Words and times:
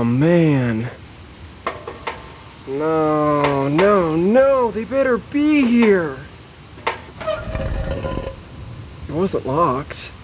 Oh 0.00 0.04
man. 0.04 0.88
No, 2.66 3.68
no, 3.68 4.16
no, 4.16 4.70
they 4.70 4.84
better 4.84 5.18
be 5.18 5.66
here. 5.66 6.16
It 7.20 9.10
wasn't 9.10 9.44
locked. 9.44 10.14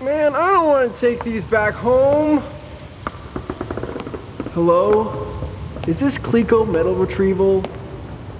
Man, 0.00 0.36
I 0.36 0.52
don't 0.52 0.68
want 0.68 0.94
to 0.94 1.00
take 1.00 1.24
these 1.24 1.42
back 1.42 1.74
home. 1.74 2.38
Hello? 4.52 5.44
Is 5.88 5.98
this 5.98 6.16
Clico 6.16 6.64
Metal 6.64 6.94
Retrieval? 6.94 7.62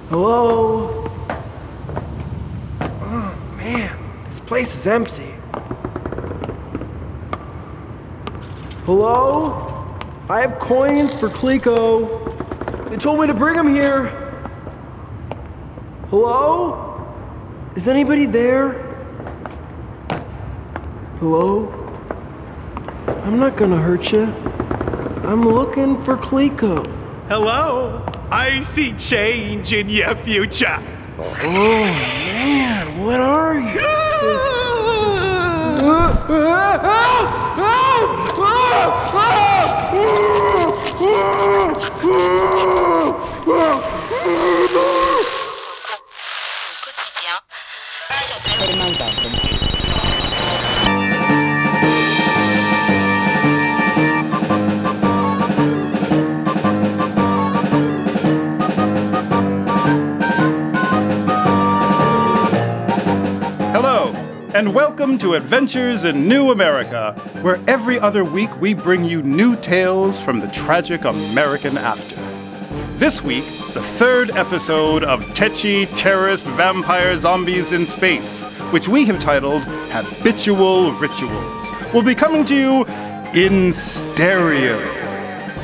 Hello? 0.09 1.11
Oh 2.81 3.57
man, 3.57 3.99
this 4.27 4.39
place 4.39 4.73
is 4.77 4.87
empty. 4.87 5.35
Hello? 8.85 9.74
I 10.35 10.41
have 10.41 10.59
coins 10.59 11.15
for 11.15 11.29
Clico. 11.29 12.91
They 12.91 12.97
told 12.97 13.21
me 13.21 13.29
to 13.29 13.35
bring 13.35 13.55
them 13.55 13.69
here. 13.69 14.09
Hello? 16.09 17.07
Is 17.77 17.87
anybody 17.87 18.27
there? 18.27 18.83
Hello? 21.21 21.69
I'm 23.23 23.39
not 23.39 23.57
gonna 23.57 23.77
hurt 23.77 24.11
you. 24.11 24.25
I'm 25.23 25.49
looking 25.49 26.03
for 26.03 26.17
Clico. 26.17 26.85
Hello? 27.29 28.05
I 28.33 28.59
see 28.59 28.93
change 28.95 29.73
in 29.73 29.89
your 29.89 30.17
future. 30.17 30.83
Oh 31.17 31.85
man, 32.33 33.05
what 33.05 33.21
are 33.21 33.61
you? 33.61 33.83
Hello, 44.27 45.14
and 64.55 64.73
welcome 64.73 65.19
to 65.19 65.35
Adventures 65.35 66.05
in 66.05 66.29
New 66.29 66.53
America, 66.53 67.13
where 67.43 67.59
every 67.67 67.99
other 67.99 68.23
week 68.23 68.61
we 68.61 68.73
bring 68.73 69.05
you 69.05 69.21
new 69.21 69.57
tales 69.57 70.21
from 70.21 70.39
the 70.39 70.47
tragic 70.47 71.05
American 71.05 71.77
after. 71.77 72.15
This 72.97 73.21
week, 73.21 73.45
the 73.73 73.83
third 73.99 74.31
episode 74.31 75.03
of 75.03 75.25
Tetchy 75.35 75.87
Terrorist 75.87 76.47
Vampire 76.47 77.19
Zombies 77.19 77.73
in 77.73 77.85
Space, 77.85 78.45
which 78.71 78.87
we 78.87 79.05
have 79.07 79.19
titled 79.19 79.65
Habitual 79.91 80.93
Rituals, 80.93 81.67
will 81.93 82.05
be 82.05 82.15
coming 82.15 82.45
to 82.45 82.55
you 82.55 82.85
in 83.35 83.73
stereo, 83.73 84.79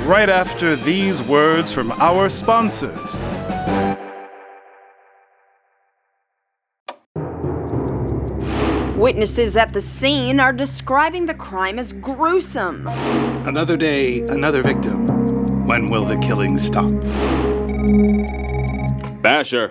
right 0.04 0.28
after 0.28 0.74
these 0.74 1.22
words 1.22 1.70
from 1.70 1.92
our 1.92 2.28
sponsors. 2.28 3.29
Witnesses 9.10 9.56
at 9.56 9.72
the 9.72 9.80
scene 9.80 10.38
are 10.38 10.52
describing 10.52 11.26
the 11.26 11.34
crime 11.34 11.80
as 11.80 11.92
gruesome. 11.92 12.86
Another 13.44 13.76
day, 13.76 14.20
another 14.20 14.62
victim. 14.62 15.66
When 15.66 15.90
will 15.90 16.04
the 16.04 16.16
killing 16.18 16.56
stop? 16.58 16.92
Basher. 19.20 19.66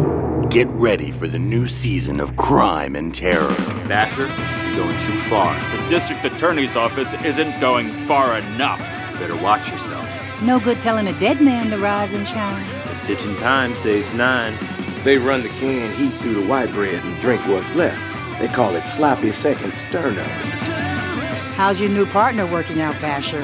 Get 0.50 0.68
ready 0.72 1.12
for 1.12 1.26
the 1.26 1.40
new 1.40 1.70
season 1.70 2.20
of 2.20 2.36
crime 2.36 2.98
and 2.98 3.16
terror. 3.16 3.56
Basher, 3.88 4.28
you're 4.28 4.84
going 4.84 5.08
too 5.08 5.18
far. 5.30 5.56
The 5.78 5.88
district 5.88 6.26
attorney's 6.26 6.76
office 6.76 7.08
isn't 7.24 7.62
going 7.62 7.94
far 8.08 8.38
enough. 8.40 8.80
Better 9.20 9.38
watch 9.38 9.72
yourself. 9.72 10.42
No 10.42 10.60
good 10.60 10.82
telling 10.82 11.08
a 11.08 11.18
dead 11.18 11.40
man 11.40 11.70
to 11.70 11.78
rise 11.78 12.14
and 12.14 12.28
shine. 12.28 12.70
A 12.88 12.94
stitch 12.94 13.26
in 13.26 13.38
time 13.38 13.74
saves 13.76 14.14
nine. 14.14 14.54
They 15.06 15.18
run 15.18 15.44
the 15.44 15.48
canned 15.48 15.96
heat 15.96 16.12
through 16.20 16.42
the 16.42 16.46
white 16.46 16.74
bread 16.74 17.02
and 17.02 17.22
drink 17.22 17.48
what's 17.48 17.74
left. 17.74 18.09
They 18.40 18.48
call 18.48 18.76
it 18.76 18.86
sloppy 18.86 19.34
second 19.34 19.74
sterno. 19.74 20.24
How's 21.56 21.78
your 21.78 21.90
new 21.90 22.06
partner 22.06 22.48
working 22.50 22.80
out, 22.80 23.00
Basher? 23.02 23.44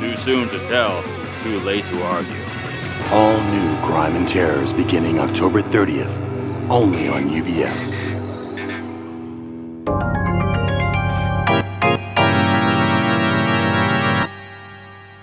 Too 0.00 0.16
soon 0.16 0.48
to 0.48 0.58
tell. 0.66 1.04
Too 1.44 1.60
late 1.60 1.86
to 1.86 2.02
argue. 2.02 2.34
All 3.12 3.40
new 3.52 3.76
Crime 3.86 4.16
and 4.16 4.28
Terrors 4.28 4.72
beginning 4.72 5.20
October 5.20 5.62
30th. 5.62 6.10
Only 6.68 7.06
on 7.06 7.30
UBS. 7.30 8.22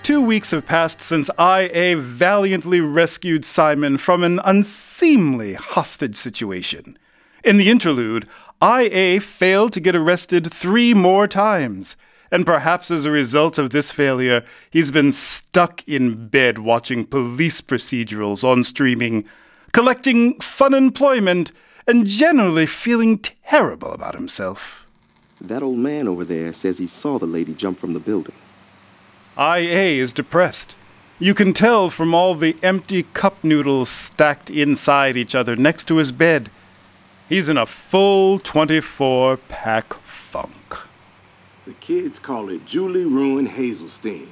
Two 0.02 0.22
weeks 0.22 0.50
have 0.52 0.64
passed 0.64 1.02
since 1.02 1.28
I.A. 1.38 1.94
valiantly 1.94 2.80
rescued 2.80 3.44
Simon 3.44 3.98
from 3.98 4.24
an 4.24 4.40
unseemly 4.44 5.54
hostage 5.54 6.16
situation. 6.16 6.98
In 7.44 7.58
the 7.58 7.70
interlude, 7.70 8.26
I.A. 8.60 9.20
failed 9.20 9.72
to 9.72 9.80
get 9.80 9.96
arrested 9.96 10.52
three 10.52 10.92
more 10.92 11.26
times. 11.26 11.96
And 12.30 12.44
perhaps 12.46 12.90
as 12.90 13.04
a 13.04 13.10
result 13.10 13.58
of 13.58 13.70
this 13.70 13.90
failure, 13.90 14.44
he's 14.70 14.90
been 14.90 15.12
stuck 15.12 15.86
in 15.88 16.28
bed 16.28 16.58
watching 16.58 17.04
police 17.04 17.60
procedurals 17.60 18.44
on 18.44 18.62
streaming, 18.62 19.24
collecting 19.72 20.38
fun 20.40 20.74
employment, 20.74 21.52
and 21.86 22.06
generally 22.06 22.66
feeling 22.66 23.18
terrible 23.18 23.92
about 23.92 24.14
himself. 24.14 24.86
That 25.40 25.62
old 25.62 25.78
man 25.78 26.06
over 26.06 26.24
there 26.24 26.52
says 26.52 26.78
he 26.78 26.86
saw 26.86 27.18
the 27.18 27.26
lady 27.26 27.54
jump 27.54 27.80
from 27.80 27.94
the 27.94 27.98
building. 27.98 28.34
IA 29.38 30.02
is 30.02 30.12
depressed. 30.12 30.76
You 31.18 31.34
can 31.34 31.52
tell 31.52 31.90
from 31.90 32.14
all 32.14 32.34
the 32.34 32.56
empty 32.62 33.04
cup 33.14 33.42
noodles 33.42 33.88
stacked 33.88 34.50
inside 34.50 35.16
each 35.16 35.34
other 35.34 35.56
next 35.56 35.88
to 35.88 35.96
his 35.96 36.12
bed. 36.12 36.50
He's 37.30 37.48
in 37.48 37.56
a 37.56 37.64
full 37.64 38.40
24 38.40 39.36
pack 39.36 39.94
funk. 40.02 40.76
The 41.64 41.74
kids 41.74 42.18
call 42.18 42.48
it 42.48 42.66
Julie 42.66 43.04
Ruin 43.04 43.46
Hazelstein. 43.46 44.26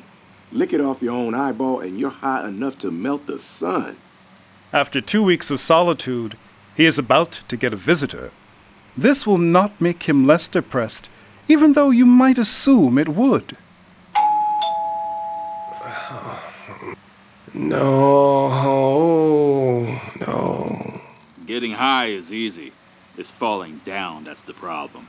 Lick 0.51 0.73
it 0.73 0.81
off 0.81 1.01
your 1.01 1.15
own 1.15 1.33
eyeball 1.33 1.79
and 1.79 1.97
you're 2.01 2.11
high 2.11 2.49
enough 2.49 2.77
to 2.81 2.91
melt 2.91 3.29
the 3.29 3.39
sun. 3.39 3.99
After 4.73 5.01
two 5.01 5.23
weeks 5.23 5.49
of 5.49 5.61
solitude, 5.61 6.37
he 6.75 6.87
is 6.87 6.99
about 6.99 7.43
to 7.47 7.57
get 7.57 7.73
a 7.73 7.77
visitor. 7.77 8.33
This 8.97 9.29
will 9.29 9.39
not 9.39 9.81
make 9.81 10.09
him 10.09 10.27
less 10.27 10.49
depressed, 10.49 11.09
even 11.47 11.75
though 11.75 11.91
you 11.91 12.05
might 12.05 12.37
assume 12.37 12.99
it 12.99 13.11
would. 13.11 13.57
No, 17.55 18.49
no. 20.19 21.01
Getting 21.47 21.75
high 21.75 22.07
is 22.07 22.33
easy. 22.33 22.73
It's 23.19 23.33
falling 23.33 23.81
down 23.85 24.23
that's 24.23 24.43
the 24.43 24.55
problem. 24.55 25.09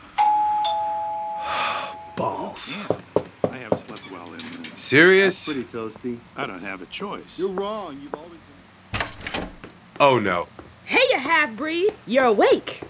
Balls. 2.15 2.75
I 3.43 3.57
haven't 3.57 3.87
slept 3.87 4.09
well 4.11 4.33
in 4.33 4.43
minutes. 4.49 4.81
Serious? 4.81 5.45
Pretty 5.45 5.63
toasty. 5.65 6.17
I 6.35 6.47
don't 6.47 6.61
have 6.61 6.81
a 6.81 6.87
choice. 6.87 7.37
You're 7.37 7.51
wrong. 7.51 8.01
You've 8.01 8.15
always 8.15 8.39
been. 9.33 9.47
Oh 9.99 10.17
no. 10.17 10.47
Hey, 10.85 11.03
you 11.11 11.19
half 11.19 11.55
breed. 11.55 11.93
You're 12.07 12.25
awake. 12.25 12.81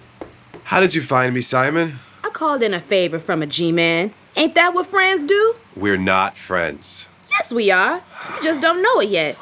How 0.63 0.79
did 0.79 0.95
you 0.95 1.01
find 1.01 1.33
me, 1.33 1.41
Simon? 1.41 1.99
I 2.23 2.29
called 2.29 2.63
in 2.63 2.73
a 2.73 2.79
favor 2.79 3.19
from 3.19 3.41
a 3.41 3.45
G 3.45 3.73
Man. 3.73 4.13
Ain't 4.37 4.55
that 4.55 4.73
what 4.73 4.87
friends 4.87 5.25
do? 5.25 5.55
We're 5.75 5.97
not 5.97 6.37
friends. 6.37 7.09
Yes, 7.29 7.51
we 7.51 7.69
are. 7.71 7.97
You 7.97 8.41
just 8.41 8.61
don't 8.61 8.81
know 8.81 9.01
it 9.01 9.09
yet. 9.09 9.37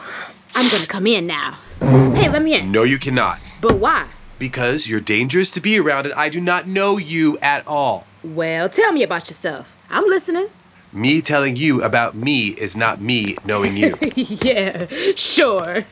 I'm 0.55 0.71
gonna 0.71 0.87
come 0.87 1.05
in 1.05 1.27
now. 1.27 1.59
Hey, 1.79 2.29
let 2.29 2.41
me 2.41 2.55
in. 2.55 2.71
No, 2.71 2.81
you 2.81 2.97
cannot. 2.97 3.39
But 3.61 3.75
why? 3.75 4.07
Because 4.39 4.87
you're 4.87 4.99
dangerous 4.99 5.51
to 5.51 5.61
be 5.61 5.79
around 5.79 6.05
and 6.05 6.13
I 6.13 6.29
do 6.29 6.39
not 6.39 6.67
know 6.67 6.97
you 6.97 7.37
at 7.39 7.65
all. 7.67 8.05
Well, 8.23 8.69
tell 8.69 8.91
me 8.91 9.03
about 9.03 9.29
yourself. 9.29 9.75
I'm 9.89 10.05
listening. 10.05 10.47
Me 10.93 11.21
telling 11.21 11.55
you 11.55 11.81
about 11.83 12.15
me 12.15 12.49
is 12.49 12.75
not 12.75 13.01
me 13.01 13.35
knowing 13.45 13.75
you. 13.77 13.97
yeah, 14.15 14.87
sure. 15.15 15.85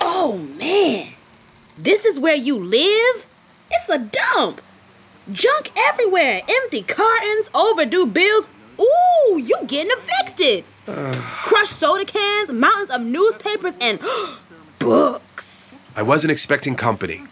Oh, 0.00 0.38
man. 0.58 1.08
This 1.78 2.04
is 2.04 2.20
where 2.20 2.36
you 2.36 2.58
live? 2.58 3.26
It's 3.70 3.88
a 3.88 3.98
dump. 3.98 4.60
Junk 5.32 5.72
everywhere. 5.76 6.42
Empty 6.48 6.82
cartons, 6.82 7.50
overdue 7.54 8.06
bills. 8.06 8.48
Ooh, 8.80 9.38
you 9.38 9.58
getting 9.66 9.92
evicted. 9.96 10.64
Crushed 10.86 11.72
soda 11.72 12.04
cans, 12.04 12.52
mountains 12.52 12.90
of 12.90 13.00
newspapers, 13.00 13.76
and 13.80 13.98
books. 14.78 15.65
I 15.96 16.02
wasn't 16.02 16.30
expecting 16.30 16.76
company. 16.76 17.24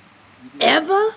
Ever? 0.60 1.14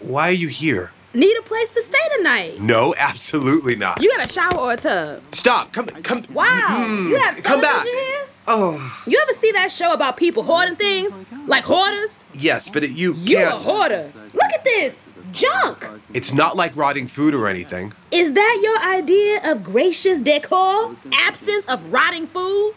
Why 0.00 0.28
are 0.28 0.32
you 0.32 0.48
here? 0.48 0.92
need 1.12 1.36
a 1.38 1.42
place 1.42 1.70
to 1.72 1.82
stay 1.82 1.98
tonight. 2.18 2.60
No, 2.60 2.94
absolutely 2.96 3.74
not. 3.74 4.00
You 4.00 4.08
got 4.16 4.26
a 4.26 4.32
shower 4.32 4.54
or 4.56 4.72
a 4.74 4.76
tub? 4.76 5.20
Stop. 5.32 5.72
Come, 5.72 5.86
come. 6.04 6.24
Wow, 6.32 6.86
you 6.86 7.16
have 7.16 7.34
Hmm. 7.34 7.40
Come 7.42 7.60
back. 7.60 7.84
here? 7.84 8.26
Oh, 8.46 9.02
You 9.08 9.18
ever 9.28 9.36
see 9.36 9.50
that 9.52 9.72
show 9.72 9.90
about 9.92 10.16
people 10.16 10.44
hoarding 10.44 10.76
things? 10.76 11.18
Like 11.48 11.64
hoarders? 11.64 12.24
yes, 12.32 12.68
but 12.68 12.84
it, 12.84 12.90
you 12.90 13.14
You 13.14 13.38
a 13.38 13.40
can't. 13.50 13.62
hoarder. 13.62 14.12
Look 14.32 14.52
at 14.54 14.62
this. 14.62 15.04
Junk. 15.32 15.84
It's 16.14 16.32
not 16.32 16.56
like 16.56 16.76
rotting 16.76 17.08
food 17.08 17.34
or 17.34 17.48
anything. 17.48 17.92
Is 18.12 18.32
that 18.34 18.60
your 18.62 18.78
idea 18.78 19.40
of 19.50 19.64
gracious 19.64 20.20
decor? 20.20 20.94
Absence 21.12 21.64
of 21.66 21.92
rotting 21.92 22.28
food? 22.28 22.74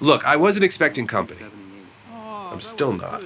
Look, 0.00 0.24
I 0.26 0.36
wasn't 0.36 0.64
expecting 0.64 1.06
company. 1.06 1.40
I'm 2.14 2.60
still 2.62 2.92
not. 2.92 3.22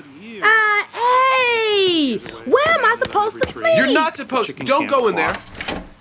Hey! 0.84 2.18
Where 2.46 2.68
am 2.68 2.84
I 2.84 2.96
supposed 2.98 3.42
to 3.42 3.52
sleep? 3.52 3.76
You're 3.76 3.92
not 3.92 4.16
supposed 4.16 4.56
to. 4.56 4.64
Don't 4.64 4.86
go 4.86 5.08
in 5.08 5.16
there. 5.16 5.36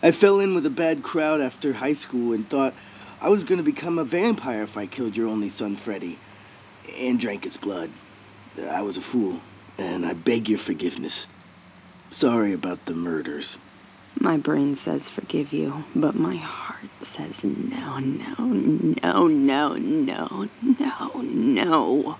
I 0.01 0.11
fell 0.11 0.39
in 0.39 0.53
with 0.53 0.65
a 0.65 0.71
bad 0.71 1.03
crowd 1.03 1.41
after 1.41 1.73
high 1.73 1.93
school 1.93 2.33
and 2.33 2.47
thought 2.49 2.73
I 3.19 3.29
was 3.29 3.43
going 3.43 3.57
to 3.57 3.63
become 3.63 3.97
a 3.97 4.05
vampire 4.05 4.63
if 4.63 4.77
I 4.77 4.85
killed 4.85 5.15
your 5.15 5.27
only 5.27 5.49
son, 5.49 5.75
Freddie, 5.75 6.19
and 6.97 7.19
drank 7.19 7.43
his 7.45 7.57
blood. 7.57 7.89
I 8.69 8.81
was 8.81 8.97
a 8.97 9.01
fool, 9.01 9.41
and 9.77 10.05
I 10.05 10.13
beg 10.13 10.49
your 10.49 10.59
forgiveness. 10.59 11.27
Sorry 12.11 12.53
about 12.53 12.85
the 12.85 12.93
murders. 12.93 13.57
My 14.19 14.37
brain 14.37 14.75
says 14.75 15.09
forgive 15.09 15.53
you, 15.53 15.83
but 15.95 16.15
my 16.15 16.35
heart 16.35 16.89
says 17.03 17.43
no, 17.43 17.99
no, 17.99 18.35
no, 18.39 19.27
no, 19.27 19.75
no, 19.75 20.49
no, 20.61 21.21
no. 21.21 22.17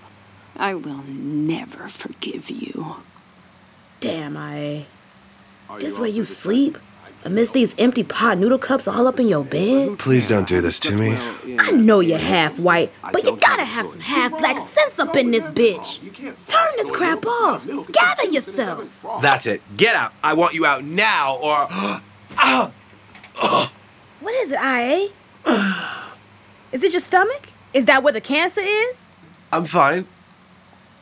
I 0.58 0.74
will 0.74 1.02
never 1.04 1.88
forgive 1.88 2.50
you. 2.50 2.96
Damn, 4.00 4.36
I. 4.36 4.86
This 5.78 5.98
where 5.98 6.08
you 6.08 6.24
sleep? 6.24 6.78
Amidst 7.24 7.52
these 7.52 7.74
empty 7.78 8.04
pot 8.04 8.38
noodle 8.38 8.58
cups 8.58 8.86
all 8.86 9.06
up 9.06 9.18
in 9.18 9.28
your 9.28 9.44
bed? 9.44 9.98
Please 9.98 10.28
don't 10.28 10.46
do 10.46 10.60
this 10.60 10.78
to 10.80 10.96
me. 10.96 11.16
I 11.58 11.72
know 11.72 12.00
you're 12.00 12.16
half 12.16 12.58
white, 12.58 12.92
but 13.12 13.24
you 13.24 13.36
gotta 13.36 13.64
have 13.64 13.86
some 13.86 14.00
half 14.00 14.38
black 14.38 14.56
sense 14.58 14.98
up 14.98 15.16
in 15.16 15.32
this 15.32 15.48
bitch. 15.48 15.98
Turn 16.46 16.68
this 16.76 16.90
crap 16.92 17.26
off. 17.26 17.66
Gather 17.92 18.26
yourself. 18.28 19.04
That's 19.20 19.46
it. 19.46 19.62
Get 19.76 19.96
out. 19.96 20.12
I 20.22 20.34
want 20.34 20.54
you 20.54 20.64
out 20.64 20.84
now, 20.84 21.36
or. 21.36 21.66
Ah! 21.70 22.72
What 24.20 24.34
is 24.34 24.52
it, 24.52 24.60
IA? 24.60 25.10
Is 26.72 26.84
it 26.84 26.92
your 26.92 27.00
stomach? 27.00 27.48
Is 27.72 27.86
that 27.86 28.02
where 28.02 28.12
the 28.12 28.20
cancer 28.20 28.60
is? 28.60 29.10
I'm 29.50 29.64
fine. 29.64 30.06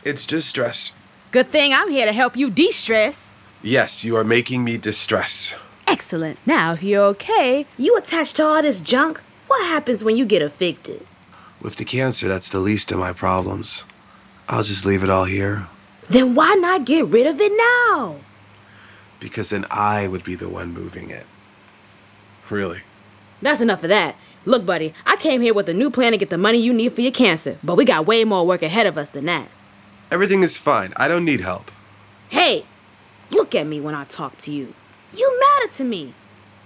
It's 0.07 0.25
just 0.25 0.49
stress. 0.49 0.95
Good 1.33 1.51
thing 1.51 1.75
I'm 1.75 1.91
here 1.91 2.07
to 2.07 2.13
help 2.13 2.37
you 2.37 2.49
de 2.49 2.71
stress. 2.71 3.37
Yes, 3.61 4.05
you 4.05 4.15
are 4.17 4.23
making 4.23 4.63
me 4.63 4.77
distress. 4.77 5.57
Excellent. 5.89 6.39
Now, 6.47 6.75
if 6.75 6.83
you're 6.85 7.03
okay, 7.07 7.67
you 7.77 7.97
attached 7.97 8.37
to 8.37 8.45
all 8.45 8.63
this 8.63 8.81
junk, 8.81 9.21
what 9.49 9.67
happens 9.67 10.05
when 10.05 10.17
you 10.17 10.25
get 10.25 10.43
evicted? 10.43 11.05
With 11.61 11.75
the 11.75 11.85
cancer, 11.85 12.29
that's 12.29 12.51
the 12.51 12.61
least 12.61 12.93
of 12.93 13.01
my 13.01 13.13
problems. 13.13 13.85
I'll 14.49 14.63
just 14.63 14.87
leave 14.87 15.03
it 15.03 15.11
all 15.11 15.25
here 15.25 15.67
Then 16.09 16.37
why 16.37 16.55
not 16.55 16.85
get 16.85 17.07
rid 17.07 17.27
of 17.27 17.41
it 17.41 17.51
now? 17.57 18.21
because 19.19 19.51
then 19.51 19.67
I 19.73 20.07
would 20.07 20.23
be 20.23 20.37
the 20.37 20.49
one 20.49 20.73
moving 20.73 21.11
it. 21.11 21.27
Really? 22.49 22.83
That's 23.43 23.61
enough 23.61 23.83
of 23.83 23.89
that. 23.89 24.15
Look, 24.45 24.65
buddy, 24.65 24.95
I 25.05 25.17
came 25.17 25.41
here 25.41 25.53
with 25.55 25.69
a 25.69 25.75
new 25.75 25.91
plan 25.91 26.13
to 26.13 26.19
get 26.19 26.31
the 26.31 26.39
money 26.39 26.59
you 26.59 26.73
need 26.73 26.93
for 26.93 27.01
your 27.01 27.11
cancer, 27.11 27.59
but 27.65 27.75
we 27.77 27.85
got 27.85 28.07
way 28.07 28.23
more 28.23 28.47
work 28.47 28.63
ahead 28.63 28.87
of 28.87 28.97
us 28.97 29.09
than 29.09 29.25
that. 29.25 29.49
Everything 30.11 30.43
is 30.43 30.57
fine. 30.57 30.93
I 30.97 31.09
don't 31.09 31.25
need 31.25 31.41
help. 31.41 31.71
Hey, 32.29 32.65
look 33.31 33.55
at 33.55 33.67
me 33.67 33.81
when 33.81 33.95
I 33.95 34.05
talk 34.05 34.39
to 34.39 34.53
you. 34.53 34.75
You 35.13 35.41
matter 35.41 35.73
to 35.75 35.85
me. 35.85 36.15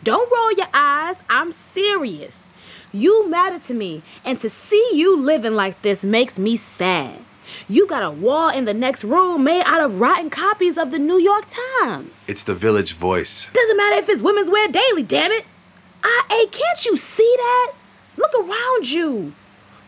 Don't 0.03 0.31
roll 0.31 0.53
your 0.53 0.69
eyes. 0.75 1.23
I'm 1.29 1.53
serious. 1.53 2.51
You 2.93 3.29
matter 3.29 3.59
to 3.59 3.75
me, 3.75 4.03
and 4.25 4.39
to 4.41 4.51
see 4.51 4.91
you 4.93 5.17
living 5.17 5.55
like 5.55 5.83
this 5.83 6.05
makes 6.05 6.39
me 6.39 6.57
sad. 6.57 7.25
You 7.69 7.87
got 7.87 8.03
a 8.03 8.11
wall 8.11 8.49
in 8.51 8.65
the 8.65 8.75
next 8.75 9.05
room 9.05 9.45
made 9.45 9.63
out 9.65 9.81
of 9.81 10.01
rotten 10.01 10.31
copies 10.31 10.79
of 10.79 10.91
the 10.91 10.99
New 10.99 11.19
York 11.19 11.47
Times. 11.81 12.29
It's 12.29 12.45
the 12.45 12.55
village 12.55 12.93
voice. 12.93 13.51
Doesn't 13.53 13.77
matter 13.77 13.97
if 13.97 14.09
it's 14.09 14.23
women's 14.23 14.51
wear 14.51 14.69
daily, 14.69 15.03
damn 15.03 15.33
it. 15.33 15.45
I, 16.03 16.23
hey, 16.29 16.47
can't 16.47 16.85
you 16.85 16.97
see 16.97 17.35
that? 17.37 17.73
Look 18.17 18.35
around 18.35 18.91
you. 18.91 19.35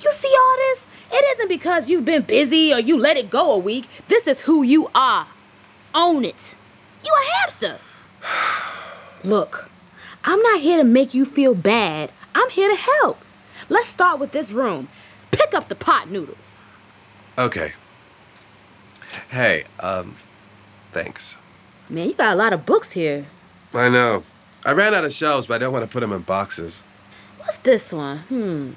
You 0.04 0.10
see 0.12 0.34
all 0.36 0.56
this? 0.56 0.86
It 1.12 1.24
isn't 1.32 1.48
because 1.48 1.88
you've 1.88 2.04
been 2.04 2.22
busy 2.22 2.72
or 2.72 2.80
you 2.80 2.98
let 2.98 3.16
it 3.16 3.30
go 3.30 3.52
a 3.52 3.58
week. 3.58 3.86
This 4.08 4.26
is 4.26 4.42
who 4.42 4.62
you 4.62 4.88
are. 4.94 5.26
Own 5.94 6.24
it. 6.24 6.56
You 7.04 7.12
a 7.12 7.32
hamster. 7.34 7.78
Look, 9.24 9.70
I'm 10.24 10.40
not 10.40 10.60
here 10.60 10.78
to 10.78 10.84
make 10.84 11.14
you 11.14 11.24
feel 11.24 11.54
bad. 11.54 12.10
I'm 12.34 12.50
here 12.50 12.68
to 12.68 12.76
help. 12.76 13.18
Let's 13.68 13.88
start 13.88 14.18
with 14.18 14.32
this 14.32 14.52
room. 14.52 14.88
Pick 15.30 15.54
up 15.54 15.68
the 15.68 15.74
pot 15.74 16.10
noodles. 16.10 16.60
Okay. 17.38 17.74
Hey, 19.30 19.64
um, 19.80 20.16
thanks. 20.92 21.38
Man, 21.88 22.08
you 22.08 22.14
got 22.14 22.32
a 22.32 22.36
lot 22.36 22.52
of 22.52 22.64
books 22.66 22.92
here. 22.92 23.26
I 23.74 23.88
know. 23.88 24.24
I 24.64 24.72
ran 24.72 24.94
out 24.94 25.04
of 25.04 25.12
shelves, 25.12 25.46
but 25.46 25.54
I 25.54 25.58
don't 25.58 25.72
want 25.72 25.84
to 25.84 25.92
put 25.92 26.00
them 26.00 26.12
in 26.12 26.22
boxes. 26.22 26.82
What's 27.38 27.58
this 27.58 27.92
one? 27.92 28.18
Hmm. 28.18 28.72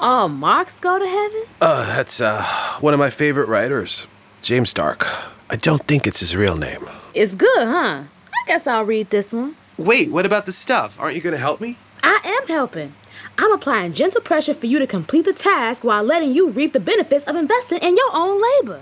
All 0.00 0.28
marks 0.28 0.80
go 0.80 0.98
to 0.98 1.06
heaven? 1.06 1.42
Uh, 1.60 1.86
that's, 1.86 2.20
uh, 2.20 2.42
one 2.80 2.94
of 2.94 3.00
my 3.00 3.10
favorite 3.10 3.48
writers, 3.48 4.06
James 4.42 4.70
Stark. 4.70 5.06
I 5.48 5.56
don't 5.56 5.86
think 5.86 6.06
it's 6.06 6.20
his 6.20 6.34
real 6.36 6.56
name. 6.56 6.88
It's 7.14 7.34
good, 7.34 7.48
huh? 7.68 8.02
I 8.32 8.46
guess 8.46 8.66
I'll 8.66 8.84
read 8.84 9.10
this 9.10 9.32
one. 9.32 9.56
Wait, 9.76 10.10
what 10.10 10.26
about 10.26 10.46
the 10.46 10.52
stuff? 10.52 10.98
Aren't 11.00 11.16
you 11.16 11.22
gonna 11.22 11.36
help 11.36 11.60
me? 11.60 11.78
I 12.02 12.20
am 12.24 12.48
helping. 12.48 12.94
I'm 13.38 13.52
applying 13.52 13.92
gentle 13.92 14.20
pressure 14.20 14.54
for 14.54 14.66
you 14.66 14.78
to 14.78 14.86
complete 14.86 15.24
the 15.24 15.32
task 15.32 15.82
while 15.84 16.02
letting 16.02 16.34
you 16.34 16.50
reap 16.50 16.72
the 16.72 16.80
benefits 16.80 17.24
of 17.24 17.36
investing 17.36 17.78
in 17.78 17.96
your 17.96 18.10
own 18.12 18.40
labor. 18.60 18.80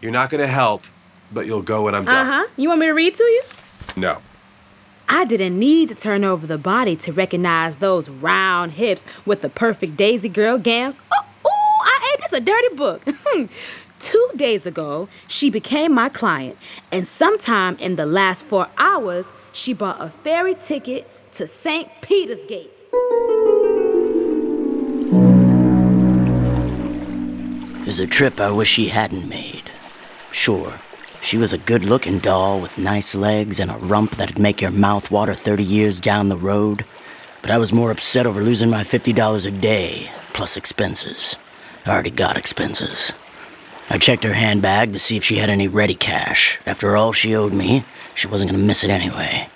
You're 0.00 0.12
not 0.12 0.30
gonna 0.30 0.46
help, 0.46 0.84
but 1.32 1.46
you'll 1.46 1.62
go 1.62 1.82
when 1.84 1.94
I'm 1.94 2.04
done. 2.04 2.26
Uh 2.26 2.30
huh. 2.30 2.48
You 2.56 2.68
want 2.68 2.80
me 2.80 2.86
to 2.86 2.92
read 2.92 3.14
to 3.14 3.22
you? 3.24 3.42
No. 3.96 4.20
I 5.08 5.24
didn't 5.24 5.58
need 5.58 5.88
to 5.90 5.94
turn 5.94 6.24
over 6.24 6.46
the 6.46 6.58
body 6.58 6.96
to 6.96 7.12
recognize 7.12 7.76
those 7.76 8.08
round 8.08 8.72
hips 8.72 9.04
with 9.26 9.42
the 9.42 9.48
perfect 9.48 9.96
Daisy 9.96 10.28
Girl 10.28 10.58
gams. 10.58 10.98
Oh, 11.14 11.24
ooh, 11.46 11.48
I 11.84 12.14
ate 12.14 12.22
this 12.22 12.32
a 12.32 12.40
dirty 12.40 12.74
book. 12.74 13.04
Two 14.00 14.30
days 14.36 14.66
ago, 14.66 15.08
she 15.28 15.48
became 15.50 15.92
my 15.92 16.08
client, 16.08 16.58
and 16.92 17.06
sometime 17.06 17.76
in 17.76 17.96
the 17.96 18.04
last 18.04 18.44
four 18.44 18.68
hours, 18.76 19.32
she 19.52 19.72
bought 19.72 20.00
a 20.00 20.10
ferry 20.10 20.54
ticket 20.54 21.08
to 21.32 21.48
St. 21.48 21.88
Peter's 22.02 22.44
Gate. 22.44 22.70
It 27.80 27.86
was 27.86 28.00
a 28.00 28.06
trip 28.06 28.40
I 28.40 28.50
wish 28.50 28.68
she 28.68 28.88
hadn't 28.88 29.28
made. 29.28 29.70
Sure, 30.30 30.80
she 31.24 31.38
was 31.38 31.54
a 31.54 31.58
good 31.58 31.86
looking 31.86 32.18
doll 32.18 32.60
with 32.60 32.76
nice 32.76 33.14
legs 33.14 33.58
and 33.58 33.70
a 33.70 33.78
rump 33.78 34.16
that'd 34.16 34.38
make 34.38 34.60
your 34.60 34.70
mouth 34.70 35.10
water 35.10 35.34
30 35.34 35.64
years 35.64 35.98
down 35.98 36.28
the 36.28 36.36
road, 36.36 36.84
but 37.40 37.50
I 37.50 37.56
was 37.56 37.72
more 37.72 37.90
upset 37.90 38.26
over 38.26 38.42
losing 38.42 38.68
my 38.68 38.84
$50 38.84 39.46
a 39.46 39.50
day, 39.50 40.10
plus 40.34 40.58
expenses. 40.58 41.36
I 41.86 41.92
already 41.92 42.10
got 42.10 42.36
expenses. 42.36 43.14
I 43.88 43.96
checked 43.96 44.24
her 44.24 44.34
handbag 44.34 44.92
to 44.92 44.98
see 44.98 45.16
if 45.16 45.24
she 45.24 45.36
had 45.36 45.48
any 45.48 45.66
ready 45.66 45.94
cash. 45.94 46.58
After 46.66 46.94
all 46.94 47.12
she 47.12 47.34
owed 47.34 47.54
me, 47.54 47.86
she 48.14 48.28
wasn't 48.28 48.50
gonna 48.50 48.62
miss 48.62 48.84
it 48.84 48.90
anyway. 48.90 49.48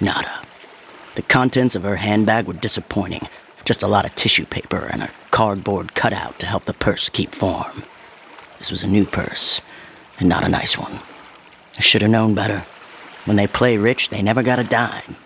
Nada. 0.00 0.40
The 1.14 1.22
contents 1.22 1.74
of 1.74 1.82
her 1.82 1.96
handbag 1.96 2.46
were 2.46 2.54
disappointing. 2.54 3.28
Just 3.66 3.82
a 3.82 3.86
lot 3.86 4.06
of 4.06 4.14
tissue 4.14 4.46
paper 4.46 4.86
and 4.86 5.02
a 5.02 5.10
cardboard 5.30 5.94
cutout 5.94 6.38
to 6.38 6.46
help 6.46 6.64
the 6.64 6.72
purse 6.72 7.10
keep 7.10 7.34
form. 7.34 7.82
This 8.58 8.70
was 8.70 8.82
a 8.82 8.86
new 8.86 9.04
purse, 9.04 9.60
and 10.18 10.28
not 10.28 10.44
a 10.44 10.48
nice 10.48 10.78
one. 10.78 11.00
I 11.76 11.80
should 11.80 12.02
have 12.02 12.10
known 12.10 12.34
better. 12.34 12.64
When 13.24 13.36
they 13.36 13.46
play 13.46 13.76
rich, 13.76 14.10
they 14.10 14.22
never 14.22 14.42
got 14.42 14.58
a 14.58 14.64
dime. 14.64 15.16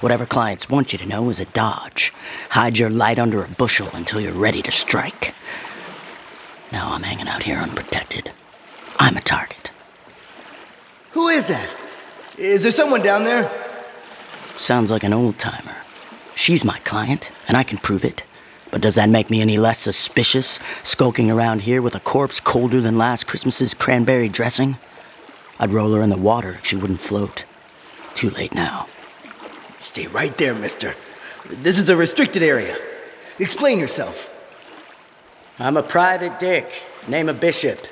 Whatever 0.00 0.26
clients 0.26 0.68
want 0.68 0.92
you 0.92 0.98
to 0.98 1.06
know 1.06 1.30
is 1.30 1.40
a 1.40 1.46
dodge. 1.46 2.12
Hide 2.50 2.76
your 2.76 2.90
light 2.90 3.18
under 3.18 3.42
a 3.42 3.48
bushel 3.48 3.88
until 3.94 4.20
you're 4.20 4.32
ready 4.32 4.60
to 4.62 4.70
strike. 4.70 5.34
Now 6.70 6.92
I'm 6.92 7.02
hanging 7.02 7.28
out 7.28 7.44
here 7.44 7.58
unprotected. 7.58 8.32
I'm 8.98 9.16
a 9.16 9.22
target. 9.22 9.70
Who 11.12 11.28
is 11.28 11.48
that? 11.48 11.70
Is 12.36 12.62
there 12.62 12.72
someone 12.72 13.02
down 13.02 13.24
there? 13.24 13.50
Sounds 14.56 14.90
like 14.90 15.04
an 15.04 15.14
old 15.14 15.38
timer. 15.38 15.76
She's 16.34 16.64
my 16.64 16.78
client, 16.80 17.32
and 17.48 17.56
I 17.56 17.62
can 17.62 17.78
prove 17.78 18.04
it. 18.04 18.22
But 18.76 18.82
does 18.82 18.96
that 18.96 19.08
make 19.08 19.30
me 19.30 19.40
any 19.40 19.56
less 19.56 19.78
suspicious, 19.78 20.60
skulking 20.82 21.30
around 21.30 21.62
here 21.62 21.80
with 21.80 21.94
a 21.94 22.00
corpse 22.00 22.40
colder 22.40 22.78
than 22.78 22.98
last 22.98 23.26
Christmas's 23.26 23.72
cranberry 23.72 24.28
dressing? 24.28 24.76
I'd 25.58 25.72
roll 25.72 25.94
her 25.94 26.02
in 26.02 26.10
the 26.10 26.18
water 26.18 26.56
if 26.58 26.66
she 26.66 26.76
wouldn't 26.76 27.00
float. 27.00 27.46
Too 28.12 28.28
late 28.28 28.54
now. 28.54 28.86
Stay 29.80 30.08
right 30.08 30.36
there, 30.36 30.54
mister. 30.54 30.94
This 31.46 31.78
is 31.78 31.88
a 31.88 31.96
restricted 31.96 32.42
area. 32.42 32.76
Explain 33.38 33.78
yourself. 33.78 34.28
I'm 35.58 35.78
a 35.78 35.82
private 35.82 36.38
dick, 36.38 36.82
name 37.08 37.30
a 37.30 37.32
bishop. 37.32 37.86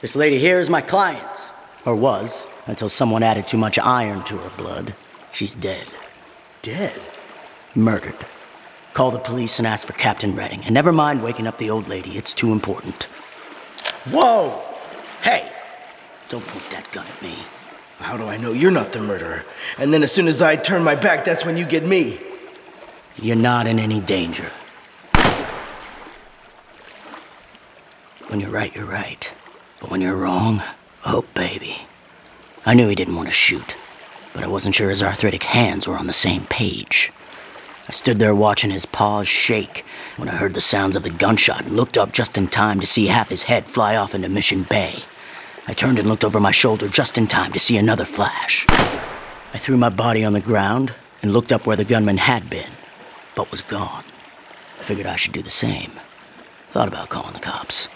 This 0.00 0.16
lady 0.16 0.38
here 0.38 0.58
is 0.58 0.70
my 0.70 0.80
client. 0.80 1.50
Or 1.84 1.94
was, 1.94 2.46
until 2.66 2.88
someone 2.88 3.22
added 3.22 3.46
too 3.46 3.58
much 3.58 3.78
iron 3.78 4.24
to 4.24 4.38
her 4.38 4.50
blood. 4.56 4.94
She's 5.30 5.52
dead. 5.52 5.88
Dead? 6.62 6.98
Murdered. 7.74 8.16
Call 8.94 9.10
the 9.10 9.18
police 9.18 9.58
and 9.58 9.66
ask 9.66 9.86
for 9.86 9.94
Captain 9.94 10.36
Redding. 10.36 10.64
And 10.64 10.74
never 10.74 10.92
mind 10.92 11.22
waking 11.22 11.46
up 11.46 11.58
the 11.58 11.70
old 11.70 11.88
lady, 11.88 12.18
it's 12.18 12.34
too 12.34 12.52
important. 12.52 13.04
Whoa! 14.10 14.62
Hey! 15.22 15.50
Don't 16.28 16.46
point 16.46 16.68
that 16.70 16.90
gun 16.92 17.06
at 17.06 17.22
me. 17.22 17.38
How 17.98 18.16
do 18.16 18.24
I 18.24 18.36
know 18.36 18.52
you're 18.52 18.70
not 18.70 18.92
the 18.92 19.00
murderer? 19.00 19.44
And 19.78 19.94
then 19.94 20.02
as 20.02 20.12
soon 20.12 20.28
as 20.28 20.42
I 20.42 20.56
turn 20.56 20.82
my 20.82 20.96
back, 20.96 21.24
that's 21.24 21.44
when 21.44 21.56
you 21.56 21.64
get 21.64 21.86
me. 21.86 22.20
You're 23.16 23.36
not 23.36 23.66
in 23.66 23.78
any 23.78 24.00
danger. 24.00 24.50
When 28.28 28.40
you're 28.40 28.50
right, 28.50 28.74
you're 28.74 28.86
right. 28.86 29.32
But 29.80 29.90
when 29.90 30.00
you're 30.00 30.16
wrong, 30.16 30.62
oh, 31.04 31.24
baby. 31.34 31.86
I 32.64 32.74
knew 32.74 32.88
he 32.88 32.94
didn't 32.94 33.16
want 33.16 33.28
to 33.28 33.34
shoot, 33.34 33.76
but 34.32 34.42
I 34.42 34.48
wasn't 34.48 34.74
sure 34.74 34.90
his 34.90 35.02
arthritic 35.02 35.42
hands 35.44 35.86
were 35.86 35.98
on 35.98 36.06
the 36.06 36.12
same 36.12 36.46
page. 36.46 37.12
I 37.88 37.92
stood 37.92 38.18
there 38.18 38.34
watching 38.34 38.70
his 38.70 38.86
paws 38.86 39.26
shake 39.26 39.84
when 40.16 40.28
I 40.28 40.36
heard 40.36 40.54
the 40.54 40.60
sounds 40.60 40.94
of 40.94 41.02
the 41.02 41.10
gunshot 41.10 41.64
and 41.64 41.76
looked 41.76 41.98
up 41.98 42.12
just 42.12 42.38
in 42.38 42.46
time 42.46 42.78
to 42.78 42.86
see 42.86 43.06
half 43.06 43.28
his 43.28 43.44
head 43.44 43.66
fly 43.66 43.96
off 43.96 44.14
into 44.14 44.28
Mission 44.28 44.62
Bay. 44.62 45.04
I 45.66 45.74
turned 45.74 45.98
and 45.98 46.08
looked 46.08 46.24
over 46.24 46.38
my 46.38 46.52
shoulder 46.52 46.88
just 46.88 47.18
in 47.18 47.26
time 47.26 47.52
to 47.52 47.58
see 47.58 47.76
another 47.76 48.04
flash. 48.04 48.66
I 48.68 49.58
threw 49.58 49.76
my 49.76 49.88
body 49.88 50.24
on 50.24 50.32
the 50.32 50.40
ground 50.40 50.94
and 51.22 51.32
looked 51.32 51.52
up 51.52 51.66
where 51.66 51.76
the 51.76 51.84
gunman 51.84 52.18
had 52.18 52.48
been, 52.48 52.70
but 53.34 53.50
was 53.50 53.62
gone. 53.62 54.04
I 54.78 54.82
figured 54.84 55.06
I 55.06 55.16
should 55.16 55.32
do 55.32 55.42
the 55.42 55.50
same. 55.50 55.92
Thought 56.70 56.88
about 56.88 57.08
calling 57.08 57.34
the 57.34 57.40
cops. 57.40 57.88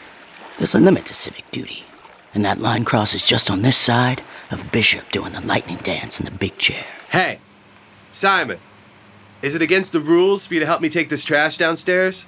There's 0.59 0.75
a 0.75 0.81
limit 0.81 1.07
to 1.07 1.15
civic 1.15 1.51
duty, 1.51 1.85
and 2.35 2.45
that 2.45 2.59
line 2.59 2.85
crosses 2.85 3.23
just 3.23 3.51
on 3.51 3.63
this 3.63 3.77
side 3.77 4.23
of 4.51 4.71
Bishop 4.73 5.11
doing 5.11 5.33
the 5.33 5.41
lightning 5.41 5.79
dance 5.79 6.19
in 6.19 6.25
the 6.25 6.31
big 6.31 6.59
chair. 6.59 6.85
Hey, 7.11 7.41
Simon, 8.11 8.59
is 9.43 9.55
it 9.55 9.63
against 9.63 9.93
the 9.93 10.01
rules 10.01 10.47
for 10.47 10.55
you 10.55 10.61
to 10.61 10.67
help 10.67 10.81
me 10.81 10.89
take 10.89 11.09
this 11.09 11.25
trash 11.25 11.59
downstairs? 11.59 12.27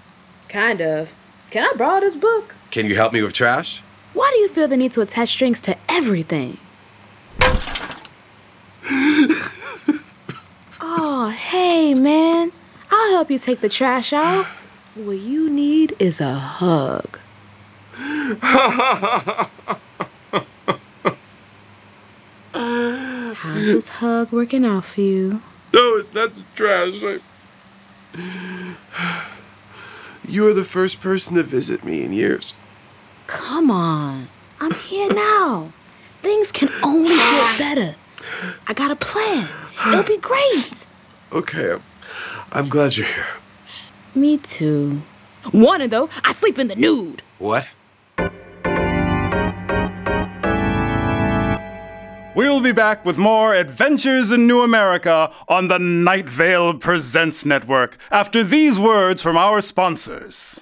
Kind 0.48 0.80
of. 0.80 1.12
Can 1.50 1.64
I 1.64 1.72
borrow 1.76 2.00
this 2.00 2.16
book? 2.16 2.54
Can 2.70 2.86
you 2.86 2.94
help 2.94 3.12
me 3.12 3.22
with 3.22 3.32
trash? 3.32 3.82
Why 4.12 4.30
do 4.34 4.38
you 4.40 4.48
feel 4.48 4.68
the 4.68 4.76
need 4.76 4.92
to 4.92 5.00
attach 5.00 5.30
strings 5.30 5.60
to 5.62 5.76
everything? 5.88 6.58
oh, 10.80 11.34
hey, 11.36 11.94
man. 11.94 12.52
I'll 12.90 13.12
help 13.12 13.30
you 13.30 13.38
take 13.38 13.60
the 13.60 13.68
trash 13.68 14.12
out. 14.12 14.46
What 14.94 15.18
you 15.18 15.48
need 15.48 15.94
is 15.98 16.20
a 16.20 16.34
hug. 16.34 17.18
How's 23.38 23.66
this 23.66 23.88
hug 23.88 24.32
working 24.32 24.64
out 24.64 24.84
for 24.84 25.00
you? 25.00 25.42
It's 25.98 26.14
not 26.14 26.34
the 26.34 26.44
trash. 26.54 27.20
I... 28.14 28.74
You 30.28 30.46
are 30.46 30.52
the 30.52 30.64
first 30.64 31.00
person 31.00 31.36
to 31.36 31.42
visit 31.42 31.84
me 31.84 32.02
in 32.02 32.12
years. 32.12 32.52
Come 33.26 33.70
on. 33.70 34.28
I'm 34.60 34.72
here 34.72 35.10
now. 35.10 35.72
Things 36.20 36.52
can 36.52 36.68
only 36.82 37.16
get 37.16 37.58
better. 37.58 37.96
I 38.66 38.74
got 38.74 38.90
a 38.90 38.96
plan. 38.96 39.48
It'll 39.86 40.02
be 40.02 40.18
great. 40.18 40.86
Okay, 41.32 41.72
I'm, 41.72 41.82
I'm 42.52 42.68
glad 42.68 42.96
you're 42.98 43.06
here. 43.06 43.26
Me 44.14 44.36
too. 44.36 45.02
Warning 45.52 45.88
though, 45.88 46.10
I 46.24 46.32
sleep 46.32 46.58
in 46.58 46.68
the 46.68 46.76
nude. 46.76 47.22
What? 47.38 47.68
We'll 52.38 52.60
be 52.60 52.70
back 52.70 53.04
with 53.04 53.18
more 53.18 53.52
Adventures 53.52 54.30
in 54.30 54.46
New 54.46 54.62
America 54.62 55.32
on 55.48 55.66
the 55.66 55.80
Night 55.80 56.28
Vale 56.28 56.74
Presents 56.74 57.44
Network 57.44 57.98
after 58.12 58.44
these 58.44 58.78
words 58.78 59.20
from 59.20 59.36
our 59.36 59.60
sponsors. 59.60 60.60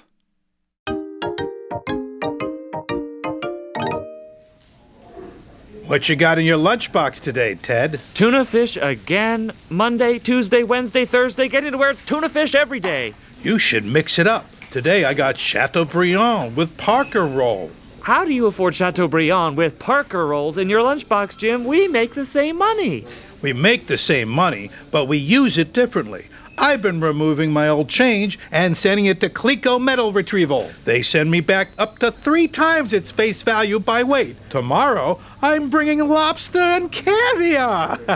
What 5.85 6.09
you 6.09 6.15
got 6.15 6.39
in 6.39 6.45
your 6.45 6.57
lunchbox 6.57 7.19
today, 7.19 7.53
Ted? 7.53 8.01
Tuna 8.15 8.43
fish 8.43 8.75
again. 8.77 9.51
Monday, 9.69 10.17
Tuesday, 10.17 10.63
Wednesday, 10.63 11.05
Thursday. 11.05 11.47
Getting 11.47 11.73
to 11.73 11.77
where 11.77 11.91
it's 11.91 12.03
tuna 12.03 12.27
fish 12.27 12.55
every 12.55 12.79
day. 12.79 13.13
You 13.43 13.59
should 13.59 13.85
mix 13.85 14.17
it 14.17 14.25
up. 14.25 14.47
Today 14.71 15.05
I 15.05 15.13
got 15.13 15.37
Chateaubriand 15.37 16.55
with 16.55 16.75
Parker 16.77 17.27
roll. 17.27 17.69
How 18.07 18.23
do 18.23 18.33
you 18.33 18.45
afford 18.45 18.73
Chateaubriand 18.73 19.57
with 19.57 19.79
Parker 19.79 20.27
rolls 20.27 20.57
in 20.57 20.69
your 20.69 20.79
lunchbox, 20.79 21.35
Jim? 21.35 21.65
We 21.65 21.89
make 21.89 22.13
the 22.13 22.25
same 22.25 22.57
money. 22.57 23.05
We 23.41 23.51
make 23.51 23.87
the 23.87 23.97
same 23.97 24.29
money, 24.29 24.71
but 24.91 25.09
we 25.09 25.17
use 25.17 25.57
it 25.57 25.73
differently. 25.73 26.27
I've 26.57 26.81
been 26.81 27.01
removing 27.01 27.51
my 27.51 27.67
old 27.67 27.89
change 27.89 28.39
and 28.49 28.77
sending 28.77 29.07
it 29.07 29.19
to 29.19 29.29
Clico 29.29 29.77
Metal 29.77 30.13
Retrieval. 30.13 30.71
They 30.85 31.01
send 31.01 31.31
me 31.31 31.41
back 31.41 31.71
up 31.77 31.99
to 31.99 32.09
three 32.09 32.47
times 32.47 32.93
its 32.93 33.11
face 33.11 33.41
value 33.41 33.77
by 33.77 34.03
weight. 34.03 34.37
Tomorrow, 34.49 35.19
I'm 35.41 35.69
bringing 35.69 35.99
lobster 36.07 36.59
and 36.59 36.89
caviar. 36.89 37.97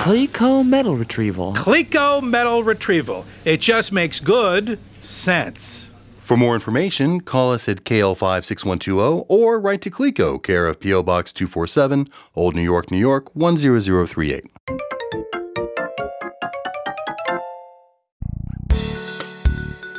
Clico 0.00 0.62
Metal 0.66 0.98
Retrieval. 0.98 1.54
Clico 1.54 2.22
Metal 2.22 2.62
Retrieval. 2.62 3.24
It 3.46 3.62
just 3.62 3.90
makes 3.90 4.20
good 4.20 4.78
sense. 5.00 5.89
For 6.30 6.36
more 6.36 6.54
information, 6.54 7.22
call 7.22 7.52
us 7.52 7.68
at 7.68 7.82
KL56120 7.82 9.26
or 9.26 9.58
write 9.58 9.82
to 9.82 9.90
Clico, 9.90 10.40
care 10.40 10.68
of 10.68 10.78
P.O. 10.78 11.02
Box 11.02 11.32
247, 11.32 12.06
Old 12.36 12.54
New 12.54 12.62
York, 12.62 12.92
New 12.92 12.98
York 12.98 13.34
10038. 13.34 14.46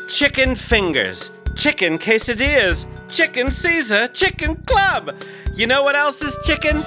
Chicken 0.07 0.55
fingers, 0.55 1.31
chicken 1.57 1.99
quesadillas, 1.99 2.85
chicken 3.09 3.51
Caesar, 3.51 4.07
chicken 4.07 4.55
club. 4.63 5.13
You 5.53 5.67
know 5.67 5.83
what 5.83 5.97
else 5.97 6.21
is 6.21 6.39
chicken? 6.45 6.81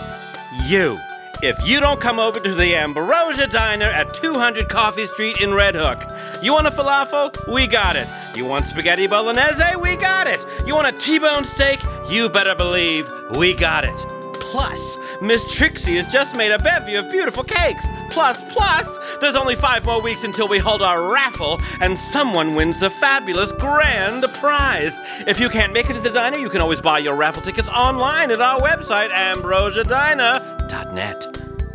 You. 0.65 0.99
If 1.43 1.59
you 1.69 1.81
don't 1.81 2.01
come 2.01 2.19
over 2.19 2.41
to 2.41 2.55
the 2.55 2.75
Ambrosia 2.75 3.49
Diner 3.49 3.85
at 3.85 4.15
200 4.15 4.71
Coffee 4.71 5.05
Street 5.05 5.43
in 5.43 5.53
Red 5.53 5.75
Hook, 5.75 6.03
you 6.45 6.53
want 6.53 6.67
a 6.67 6.71
falafel? 6.71 7.33
We 7.53 7.67
got 7.67 7.97
it. 7.97 8.07
You 8.37 8.45
want 8.45 8.67
spaghetti 8.67 9.07
bolognese? 9.07 9.77
We 9.81 9.97
got 9.97 10.27
it. 10.27 10.39
You 10.67 10.75
want 10.75 10.95
a 10.95 10.99
T-bone 10.99 11.45
steak? 11.45 11.81
You 12.11 12.29
better 12.29 12.55
believe 12.55 13.11
we 13.35 13.55
got 13.55 13.85
it. 13.85 13.97
Plus, 14.41 14.99
Miss 15.23 15.51
Trixie 15.53 15.97
has 15.97 16.07
just 16.07 16.37
made 16.37 16.53
a 16.53 16.59
bevy 16.59 16.97
of 16.97 17.11
beautiful 17.11 17.45
cakes. 17.45 17.87
Plus, 18.11 18.39
plus, 18.53 18.99
there's 19.21 19.37
only 19.37 19.57
five 19.57 19.87
more 19.87 20.03
weeks 20.03 20.23
until 20.23 20.47
we 20.47 20.59
hold 20.59 20.83
our 20.83 21.11
raffle, 21.11 21.59
and 21.81 21.99
someone 21.99 22.55
wins 22.55 22.79
the 22.79 22.91
fabulous 22.91 23.53
grand 23.53 24.23
prize. 24.35 24.99
If 25.27 25.41
you 25.41 25.49
can't 25.49 25.73
make 25.73 25.89
it 25.89 25.95
to 25.95 26.01
the 26.01 26.11
diner, 26.11 26.37
you 26.37 26.51
can 26.51 26.61
always 26.61 26.83
buy 26.83 26.99
your 26.99 27.17
raffle 27.17 27.41
tickets 27.43 27.71
online 27.71 28.31
at 28.31 28.43
our 28.43 28.61
website, 28.61 29.09
ambrosiadiner.net. 29.11 31.27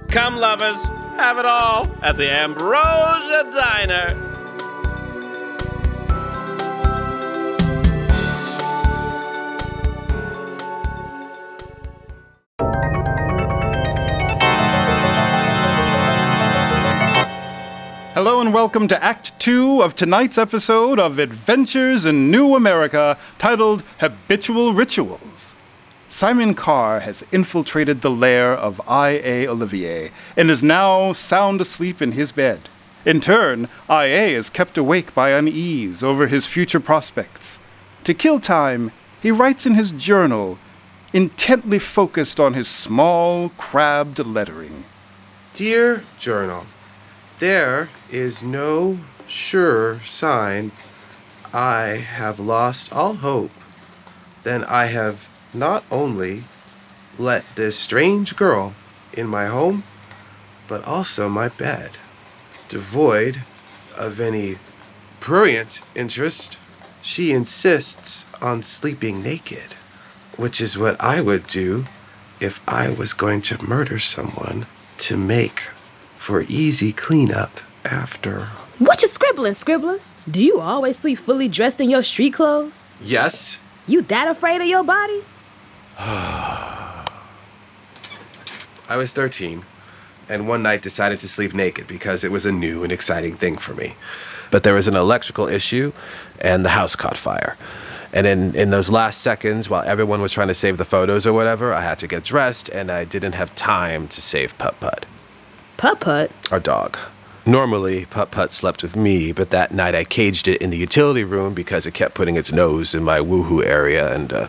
Come, 0.09 0.37
lovers, 0.37 0.83
have 1.17 1.39
it 1.39 1.45
all 1.45 1.87
at 2.01 2.17
the 2.17 2.31
Ambrosia 2.31 3.49
Diner. 3.51 4.28
Hello 18.19 18.41
and 18.41 18.53
welcome 18.53 18.89
to 18.89 19.01
Act 19.01 19.31
2 19.39 19.81
of 19.81 19.95
tonight's 19.95 20.37
episode 20.37 20.99
of 20.99 21.19
Adventures 21.19 22.03
in 22.03 22.29
New 22.29 22.53
America 22.53 23.17
titled 23.37 23.81
Habitual 23.99 24.73
Rituals. 24.73 25.55
Simon 26.09 26.53
Carr 26.53 26.99
has 26.99 27.23
infiltrated 27.31 28.01
the 28.01 28.11
lair 28.11 28.53
of 28.53 28.81
I.A. 28.85 29.47
Olivier 29.47 30.11
and 30.35 30.51
is 30.51 30.61
now 30.61 31.13
sound 31.13 31.61
asleep 31.61 32.01
in 32.01 32.11
his 32.11 32.33
bed. 32.33 32.67
In 33.05 33.21
turn, 33.21 33.69
I.A. 33.87 34.35
is 34.35 34.49
kept 34.49 34.77
awake 34.77 35.15
by 35.15 35.29
unease 35.29 36.03
over 36.03 36.27
his 36.27 36.45
future 36.45 36.81
prospects. 36.81 37.57
To 38.03 38.13
kill 38.13 38.41
time, 38.41 38.91
he 39.21 39.31
writes 39.31 39.65
in 39.65 39.75
his 39.75 39.91
journal, 39.91 40.59
intently 41.13 41.79
focused 41.79 42.37
on 42.37 42.53
his 42.53 42.67
small, 42.67 43.47
crabbed 43.51 44.19
lettering. 44.19 44.83
Dear 45.53 46.03
Journal, 46.17 46.65
there 47.39 47.89
is 48.11 48.43
no 48.43 48.99
sure 49.27 49.99
sign 50.01 50.71
I 51.53 52.03
have 52.05 52.39
lost 52.39 52.93
all 52.93 53.15
hope. 53.15 53.51
Then 54.43 54.63
I 54.65 54.85
have 54.85 55.27
not 55.53 55.83
only 55.89 56.43
let 57.17 57.43
this 57.55 57.77
strange 57.77 58.35
girl 58.35 58.75
in 59.13 59.27
my 59.27 59.47
home, 59.47 59.83
but 60.67 60.85
also 60.85 61.27
my 61.27 61.49
bed, 61.49 61.91
devoid 62.67 63.41
of 63.97 64.19
any 64.19 64.57
prurient 65.19 65.81
interest. 65.95 66.57
She 67.01 67.31
insists 67.31 68.25
on 68.41 68.61
sleeping 68.61 69.23
naked, 69.23 69.73
which 70.37 70.61
is 70.61 70.77
what 70.77 70.99
I 71.01 71.21
would 71.21 71.47
do 71.47 71.85
if 72.39 72.61
I 72.67 72.89
was 72.89 73.13
going 73.13 73.41
to 73.43 73.63
murder 73.63 73.99
someone 73.99 74.65
to 74.99 75.17
make 75.17 75.61
for 76.19 76.41
easy 76.49 76.91
cleanup 76.91 77.61
after. 77.85 78.41
What 78.77 79.01
you 79.01 79.07
scribbling, 79.07 79.53
scribbler? 79.53 80.01
Do 80.29 80.43
you 80.43 80.59
always 80.59 80.99
sleep 80.99 81.17
fully 81.17 81.47
dressed 81.47 81.79
in 81.79 81.89
your 81.89 82.03
street 82.03 82.33
clothes? 82.33 82.85
Yes? 83.01 83.59
You 83.87 84.01
that 84.03 84.27
afraid 84.27 84.61
of 84.61 84.67
your 84.67 84.83
body? 84.83 85.23
I 85.97 87.05
was 88.89 89.13
13, 89.13 89.63
and 90.27 90.47
one 90.47 90.61
night 90.61 90.81
decided 90.81 91.19
to 91.19 91.29
sleep 91.29 91.53
naked 91.53 91.87
because 91.87 92.25
it 92.25 92.31
was 92.31 92.45
a 92.45 92.51
new 92.51 92.83
and 92.83 92.91
exciting 92.91 93.35
thing 93.35 93.57
for 93.57 93.73
me. 93.73 93.95
But 94.51 94.63
there 94.63 94.73
was 94.73 94.87
an 94.89 94.97
electrical 94.97 95.47
issue, 95.47 95.93
and 96.41 96.65
the 96.65 96.69
house 96.69 96.97
caught 96.97 97.17
fire. 97.17 97.57
And 98.11 98.27
in, 98.27 98.55
in 98.55 98.71
those 98.71 98.91
last 98.91 99.21
seconds, 99.21 99.69
while 99.69 99.83
everyone 99.83 100.21
was 100.21 100.33
trying 100.33 100.49
to 100.49 100.53
save 100.53 100.77
the 100.77 100.85
photos 100.85 101.25
or 101.25 101.31
whatever, 101.31 101.73
I 101.73 101.81
had 101.81 101.97
to 101.99 102.07
get 102.07 102.23
dressed, 102.25 102.67
and 102.69 102.91
I 102.91 103.05
didn't 103.05 103.33
have 103.33 103.55
time 103.55 104.09
to 104.09 104.21
save 104.21 104.57
Put 104.57 104.79
Put. 104.81 105.05
Put 105.79 106.01
Put? 106.01 106.29
Our 106.51 106.59
dog. 106.59 106.97
Normally, 107.45 108.05
Put 108.07 108.31
Put 108.31 108.51
slept 108.51 108.83
with 108.83 108.97
me, 108.97 109.31
but 109.31 109.49
that 109.51 109.71
night 109.71 109.95
I 109.95 110.03
caged 110.03 110.49
it 110.49 110.61
in 110.61 110.71
the 110.71 110.77
utility 110.77 111.23
room 111.23 111.53
because 111.53 111.85
it 111.85 111.93
kept 111.93 112.15
putting 112.15 112.35
its 112.35 112.51
nose 112.51 112.93
in 112.93 113.01
my 113.01 113.19
woohoo 113.19 113.63
area, 113.63 114.13
and 114.13 114.33
uh, 114.33 114.47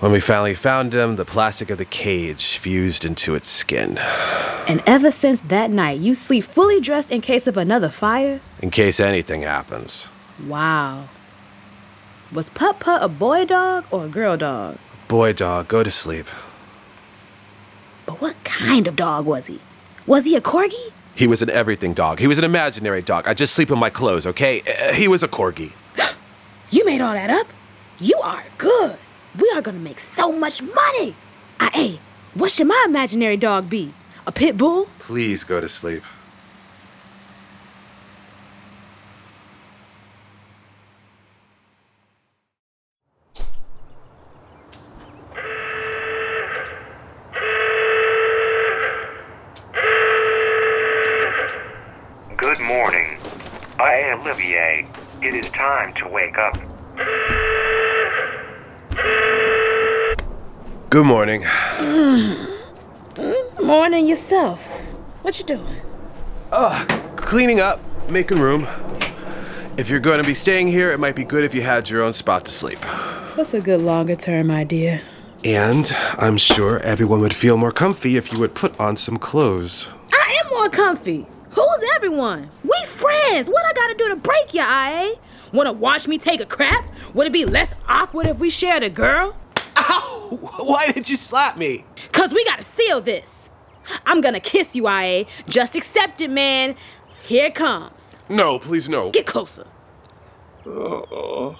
when 0.00 0.10
we 0.10 0.18
finally 0.18 0.54
found 0.56 0.92
him, 0.92 1.14
the 1.14 1.24
plastic 1.24 1.70
of 1.70 1.78
the 1.78 1.84
cage 1.84 2.56
fused 2.56 3.04
into 3.04 3.36
its 3.36 3.46
skin. 3.46 3.96
And 4.66 4.82
ever 4.86 5.12
since 5.12 5.38
that 5.42 5.70
night, 5.70 6.00
you 6.00 6.14
sleep 6.14 6.42
fully 6.42 6.80
dressed 6.80 7.12
in 7.12 7.20
case 7.20 7.46
of 7.46 7.56
another 7.56 7.88
fire? 7.88 8.40
In 8.60 8.70
case 8.70 8.98
anything 8.98 9.42
happens. 9.42 10.08
Wow. 10.44 11.08
Was 12.32 12.48
Put 12.48 12.80
Put 12.80 13.00
a 13.02 13.08
boy 13.08 13.44
dog 13.44 13.86
or 13.92 14.06
a 14.06 14.08
girl 14.08 14.36
dog? 14.36 14.78
Boy, 15.06 15.32
dog, 15.32 15.68
go 15.68 15.84
to 15.84 15.92
sleep. 15.92 16.26
But 18.04 18.20
what 18.20 18.42
kind 18.42 18.88
of 18.88 18.96
dog 18.96 19.24
was 19.24 19.46
he? 19.46 19.60
Was 20.08 20.24
he 20.24 20.36
a 20.36 20.40
corgi? 20.40 20.90
He 21.14 21.26
was 21.26 21.42
an 21.42 21.50
everything 21.50 21.92
dog. 21.92 22.18
He 22.18 22.26
was 22.26 22.38
an 22.38 22.44
imaginary 22.44 23.02
dog. 23.02 23.28
I 23.28 23.34
just 23.34 23.52
sleep 23.54 23.70
in 23.70 23.78
my 23.78 23.90
clothes, 23.90 24.26
okay? 24.26 24.62
Uh, 24.62 24.94
He 24.94 25.06
was 25.06 25.22
a 25.22 25.28
corgi. 25.28 25.72
You 26.70 26.84
made 26.86 27.02
all 27.02 27.12
that 27.12 27.28
up? 27.28 27.46
You 28.00 28.18
are 28.22 28.42
good. 28.56 28.96
We 29.38 29.50
are 29.54 29.60
gonna 29.62 29.78
make 29.78 29.98
so 29.98 30.32
much 30.32 30.62
money. 30.62 31.14
I, 31.60 31.68
hey, 31.74 32.00
what 32.32 32.52
should 32.52 32.68
my 32.68 32.84
imaginary 32.86 33.36
dog 33.36 33.68
be? 33.68 33.92
A 34.26 34.32
pit 34.32 34.56
bull? 34.56 34.88
Please 34.98 35.44
go 35.44 35.60
to 35.60 35.68
sleep. 35.68 36.02
Good 52.38 52.60
morning. 52.60 53.18
I 53.80 53.94
am 53.94 54.20
Olivier. 54.20 54.86
It 55.20 55.34
is 55.34 55.50
time 55.50 55.92
to 55.94 56.06
wake 56.06 56.38
up. 56.38 56.56
Good 60.88 61.04
morning. 61.04 61.44
Morning 63.60 64.06
yourself. 64.06 64.70
What 65.22 65.40
you 65.40 65.46
doing? 65.46 65.80
Uh, 66.52 66.84
cleaning 67.16 67.58
up, 67.58 67.80
making 68.08 68.38
room. 68.38 68.68
If 69.76 69.90
you're 69.90 69.98
going 69.98 70.22
to 70.22 70.26
be 70.26 70.34
staying 70.34 70.68
here, 70.68 70.92
it 70.92 71.00
might 71.00 71.16
be 71.16 71.24
good 71.24 71.42
if 71.42 71.52
you 71.52 71.62
had 71.62 71.90
your 71.90 72.04
own 72.04 72.12
spot 72.12 72.44
to 72.44 72.52
sleep. 72.52 72.78
That's 73.34 73.52
a 73.52 73.60
good 73.60 73.80
longer 73.80 74.14
term 74.14 74.52
idea. 74.52 75.00
And 75.42 75.90
I'm 76.16 76.36
sure 76.36 76.78
everyone 76.82 77.20
would 77.20 77.34
feel 77.34 77.56
more 77.56 77.72
comfy 77.72 78.16
if 78.16 78.32
you 78.32 78.38
would 78.38 78.54
put 78.54 78.78
on 78.78 78.94
some 78.94 79.18
clothes. 79.18 79.88
I 80.12 80.40
am 80.44 80.50
more 80.50 80.68
comfy. 80.68 81.26
Who's 81.58 81.90
everyone? 81.96 82.52
We 82.62 82.84
friends. 82.86 83.50
What 83.50 83.66
I 83.66 83.72
gotta 83.72 83.94
do 83.94 84.08
to 84.10 84.16
break 84.16 84.54
ya, 84.54 84.62
eye? 84.64 85.16
Eh? 85.16 85.18
Wanna 85.52 85.72
watch 85.72 86.06
me 86.06 86.16
take 86.16 86.40
a 86.40 86.46
crap? 86.46 86.88
Would 87.14 87.26
it 87.26 87.32
be 87.32 87.44
less 87.44 87.74
awkward 87.88 88.26
if 88.26 88.38
we 88.38 88.48
shared 88.48 88.84
a 88.84 88.90
girl? 88.90 89.36
Ow! 89.76 90.38
Why 90.60 90.92
did 90.92 91.10
you 91.10 91.16
slap 91.16 91.56
me? 91.56 91.84
Cause 92.12 92.32
we 92.32 92.44
gotta 92.44 92.62
seal 92.62 93.00
this. 93.00 93.50
I'm 94.06 94.20
gonna 94.20 94.38
kiss 94.38 94.76
you, 94.76 94.88
IA. 94.88 95.22
Eh? 95.22 95.24
Just 95.48 95.74
accept 95.74 96.20
it, 96.20 96.30
man. 96.30 96.76
Here 97.24 97.46
it 97.46 97.56
comes. 97.56 98.20
No, 98.28 98.60
please 98.60 98.88
no. 98.88 99.10
Get 99.10 99.26
closer. 99.26 99.66
Oh. 100.64 101.56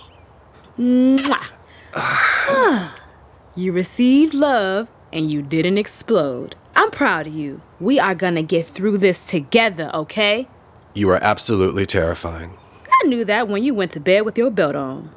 Mwah. 0.78 1.44
you 3.56 3.72
received 3.72 4.32
love 4.32 4.92
and 5.12 5.32
you 5.32 5.42
didn't 5.42 5.78
explode. 5.78 6.54
I'm 6.88 6.92
proud 6.92 7.26
of 7.26 7.34
you. 7.34 7.60
We 7.80 8.00
are 8.00 8.14
gonna 8.14 8.42
get 8.42 8.64
through 8.66 8.96
this 8.96 9.26
together, 9.26 9.90
okay? 9.92 10.48
You 10.94 11.10
are 11.10 11.22
absolutely 11.22 11.84
terrifying. 11.84 12.56
I 12.90 13.06
knew 13.06 13.26
that 13.26 13.46
when 13.46 13.62
you 13.62 13.74
went 13.74 13.90
to 13.90 14.00
bed 14.00 14.22
with 14.22 14.38
your 14.38 14.50
belt 14.50 14.74
on. 14.74 15.10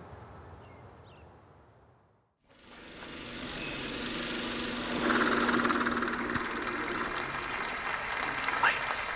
Lights. 8.61 9.09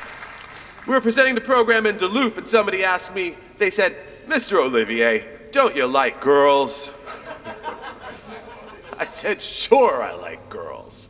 We 0.88 0.94
were 0.94 1.02
presenting 1.02 1.36
the 1.36 1.41
program 1.41 1.86
in 1.86 1.98
Duluth, 1.98 2.38
and 2.38 2.48
somebody 2.48 2.86
asked 2.86 3.13
me, 3.13 3.36
they 3.58 3.70
said, 3.70 3.98
Mr. 4.28 4.63
Olivier, 4.65 5.28
don't 5.52 5.76
you 5.76 5.88
like 5.88 6.22
girls? 6.22 6.94
I 8.98 9.08
said, 9.08 9.41
sure, 9.41 10.02
I 10.02 10.13
like 10.13 10.48
girls. 10.48 11.10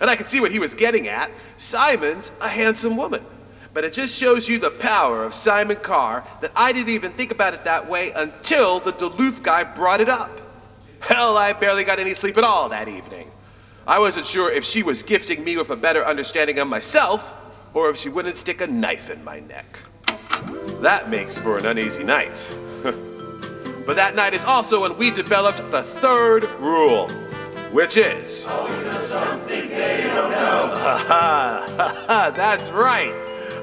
And 0.00 0.08
I 0.08 0.16
could 0.16 0.28
see 0.28 0.40
what 0.40 0.50
he 0.50 0.58
was 0.58 0.74
getting 0.74 1.08
at. 1.08 1.30
Simon's 1.56 2.32
a 2.40 2.48
handsome 2.48 2.96
woman. 2.96 3.24
But 3.72 3.84
it 3.84 3.92
just 3.92 4.16
shows 4.16 4.48
you 4.48 4.58
the 4.58 4.70
power 4.70 5.24
of 5.24 5.32
Simon 5.34 5.76
Carr 5.76 6.26
that 6.40 6.50
I 6.56 6.72
didn't 6.72 6.90
even 6.90 7.12
think 7.12 7.30
about 7.30 7.54
it 7.54 7.64
that 7.64 7.88
way 7.88 8.10
until 8.12 8.80
the 8.80 8.92
Duluth 8.92 9.42
guy 9.42 9.62
brought 9.62 10.00
it 10.00 10.08
up. 10.08 10.40
Hell, 11.00 11.36
I 11.36 11.52
barely 11.52 11.84
got 11.84 11.98
any 11.98 12.14
sleep 12.14 12.36
at 12.36 12.44
all 12.44 12.68
that 12.70 12.88
evening. 12.88 13.30
I 13.86 13.98
wasn't 13.98 14.26
sure 14.26 14.50
if 14.50 14.64
she 14.64 14.82
was 14.82 15.02
gifting 15.02 15.42
me 15.44 15.56
with 15.56 15.70
a 15.70 15.76
better 15.76 16.04
understanding 16.04 16.58
of 16.58 16.68
myself 16.68 17.34
or 17.72 17.90
if 17.90 17.96
she 17.96 18.08
wouldn't 18.08 18.36
stick 18.36 18.60
a 18.60 18.66
knife 18.66 19.10
in 19.10 19.22
my 19.24 19.40
neck. 19.40 19.78
That 20.80 21.10
makes 21.10 21.38
for 21.38 21.58
an 21.58 21.66
uneasy 21.66 22.02
night. 22.02 22.54
but 22.82 23.96
that 23.96 24.14
night 24.14 24.34
is 24.34 24.44
also 24.44 24.82
when 24.82 24.96
we 24.96 25.10
developed 25.10 25.58
the 25.70 25.82
third 25.82 26.44
rule, 26.58 27.10
which 27.72 27.96
is. 27.96 28.44
Something 28.44 29.68
they 29.68 30.02
don't 30.04 30.30
know. 30.30 30.74
Ha 30.76 31.04
ha 31.08 32.04
ha! 32.06 32.32
That's 32.34 32.70
right. 32.70 33.14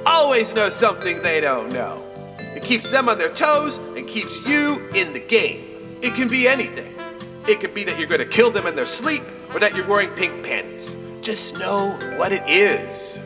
Always 0.05 0.53
know 0.53 0.69
something 0.69 1.21
they 1.21 1.41
don't 1.41 1.71
know. 1.71 2.03
It 2.39 2.63
keeps 2.63 2.89
them 2.89 3.09
on 3.09 3.17
their 3.17 3.33
toes 3.33 3.77
and 3.77 4.07
keeps 4.07 4.45
you 4.47 4.87
in 4.95 5.13
the 5.13 5.19
game. 5.19 5.97
It 6.01 6.15
can 6.15 6.27
be 6.27 6.47
anything. 6.47 6.93
It 7.47 7.59
could 7.59 7.73
be 7.73 7.83
that 7.83 7.97
you're 7.97 8.07
going 8.07 8.19
to 8.19 8.25
kill 8.25 8.51
them 8.51 8.67
in 8.67 8.75
their 8.75 8.85
sleep 8.85 9.23
or 9.53 9.59
that 9.59 9.75
you're 9.75 9.87
wearing 9.87 10.09
pink 10.11 10.45
panties. 10.45 10.97
Just 11.21 11.57
know 11.57 11.91
what 12.17 12.31
it 12.31 12.43
is. 12.47 13.19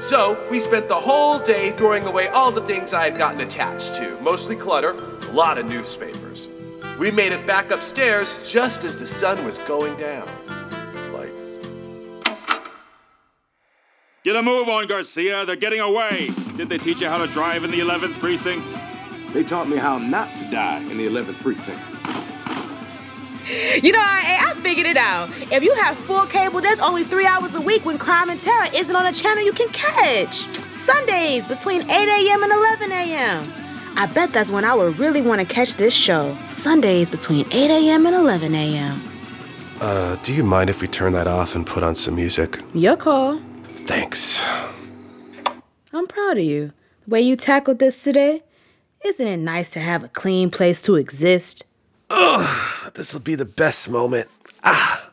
So, 0.00 0.46
we 0.50 0.60
spent 0.60 0.86
the 0.86 0.94
whole 0.94 1.38
day 1.38 1.72
throwing 1.72 2.04
away 2.06 2.28
all 2.28 2.52
the 2.52 2.62
things 2.62 2.92
I 2.92 3.04
had 3.04 3.18
gotten 3.18 3.40
attached 3.40 3.96
to, 3.96 4.18
mostly 4.20 4.54
clutter, 4.54 4.90
a 4.92 5.32
lot 5.32 5.58
of 5.58 5.66
newspapers. 5.66 6.48
We 6.98 7.12
made 7.12 7.30
it 7.32 7.46
back 7.46 7.70
upstairs 7.70 8.40
just 8.44 8.82
as 8.82 8.98
the 8.98 9.06
sun 9.06 9.44
was 9.44 9.60
going 9.60 9.96
down. 9.98 10.28
Lights. 11.12 11.58
Get 14.24 14.34
a 14.34 14.42
move 14.42 14.68
on, 14.68 14.88
Garcia. 14.88 15.46
They're 15.46 15.54
getting 15.54 15.78
away. 15.78 16.32
Did 16.56 16.68
they 16.68 16.78
teach 16.78 17.00
you 17.00 17.08
how 17.08 17.18
to 17.18 17.28
drive 17.28 17.62
in 17.62 17.70
the 17.70 17.78
11th 17.78 18.18
precinct? 18.18 18.74
They 19.32 19.44
taught 19.44 19.68
me 19.68 19.76
how 19.76 19.98
not 19.98 20.36
to 20.38 20.50
die 20.50 20.80
in 20.80 20.98
the 20.98 21.06
11th 21.06 21.40
precinct. 21.40 21.80
You 23.82 23.92
know, 23.92 24.00
I, 24.00 24.50
I 24.50 24.60
figured 24.60 24.86
it 24.86 24.96
out. 24.96 25.30
If 25.52 25.62
you 25.62 25.72
have 25.74 25.96
full 26.00 26.26
cable, 26.26 26.60
there's 26.60 26.80
only 26.80 27.04
three 27.04 27.26
hours 27.26 27.54
a 27.54 27.60
week 27.60 27.84
when 27.84 27.96
Crime 27.96 28.28
and 28.28 28.40
Terror 28.40 28.66
isn't 28.74 28.94
on 28.94 29.06
a 29.06 29.12
channel 29.12 29.44
you 29.44 29.52
can 29.52 29.68
catch. 29.70 30.48
Sundays 30.74 31.46
between 31.46 31.82
8 31.82 31.90
a.m. 31.90 32.42
and 32.42 32.52
11 32.52 32.92
a.m. 32.92 33.67
I 33.98 34.06
bet 34.06 34.32
that's 34.32 34.52
when 34.52 34.64
I 34.64 34.74
would 34.74 35.00
really 35.00 35.20
want 35.20 35.40
to 35.40 35.44
catch 35.44 35.74
this 35.74 35.92
show. 35.92 36.38
Sundays 36.46 37.10
between 37.10 37.48
8 37.50 37.68
a.m. 37.68 38.06
and 38.06 38.14
11 38.14 38.54
a.m. 38.54 39.02
Uh, 39.80 40.14
do 40.22 40.32
you 40.32 40.44
mind 40.44 40.70
if 40.70 40.80
we 40.80 40.86
turn 40.86 41.14
that 41.14 41.26
off 41.26 41.56
and 41.56 41.66
put 41.66 41.82
on 41.82 41.96
some 41.96 42.14
music? 42.14 42.60
Your 42.74 42.96
call. 42.96 43.40
Thanks. 43.86 44.40
I'm 45.92 46.06
proud 46.06 46.38
of 46.38 46.44
you. 46.44 46.72
The 47.06 47.10
way 47.10 47.22
you 47.22 47.34
tackled 47.34 47.80
this 47.80 48.04
today. 48.04 48.44
Isn't 49.04 49.26
it 49.26 49.38
nice 49.38 49.70
to 49.70 49.80
have 49.80 50.04
a 50.04 50.08
clean 50.08 50.52
place 50.52 50.80
to 50.82 50.94
exist? 50.94 51.64
Ugh, 52.08 52.92
this 52.94 53.12
will 53.12 53.20
be 53.20 53.34
the 53.34 53.44
best 53.44 53.90
moment. 53.90 54.28
Ah, 54.62 55.10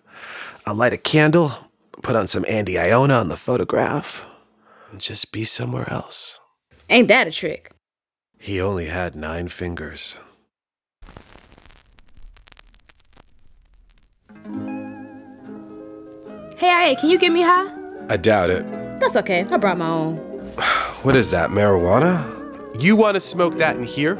I'll 0.67 0.75
light 0.75 0.93
a 0.93 0.97
candle, 0.97 1.53
put 2.03 2.15
on 2.15 2.27
some 2.27 2.45
Andy 2.47 2.77
Iona 2.77 3.15
on 3.15 3.29
the 3.29 3.37
photograph, 3.37 4.27
and 4.91 5.01
just 5.01 5.31
be 5.31 5.43
somewhere 5.43 5.91
else. 5.91 6.39
Ain't 6.87 7.07
that 7.07 7.27
a 7.27 7.31
trick? 7.31 7.74
He 8.45 8.61
only 8.61 8.85
had 8.85 9.15
nine 9.15 9.47
fingers. 9.47 10.19
Hey, 16.55 16.69
hey, 16.69 16.95
can 16.99 17.09
you 17.09 17.17
get 17.17 17.31
me 17.31 17.41
high? 17.41 17.73
I 18.07 18.17
doubt 18.17 18.51
it. 18.51 18.63
That's 18.99 19.15
okay. 19.15 19.47
I 19.49 19.57
brought 19.57 19.79
my 19.79 19.89
own. 19.89 20.17
What 21.01 21.15
is 21.15 21.31
that, 21.31 21.49
marijuana? 21.49 22.21
You 22.79 22.95
want 22.95 23.15
to 23.15 23.19
smoke 23.19 23.55
that 23.55 23.77
in 23.77 23.83
here? 23.83 24.15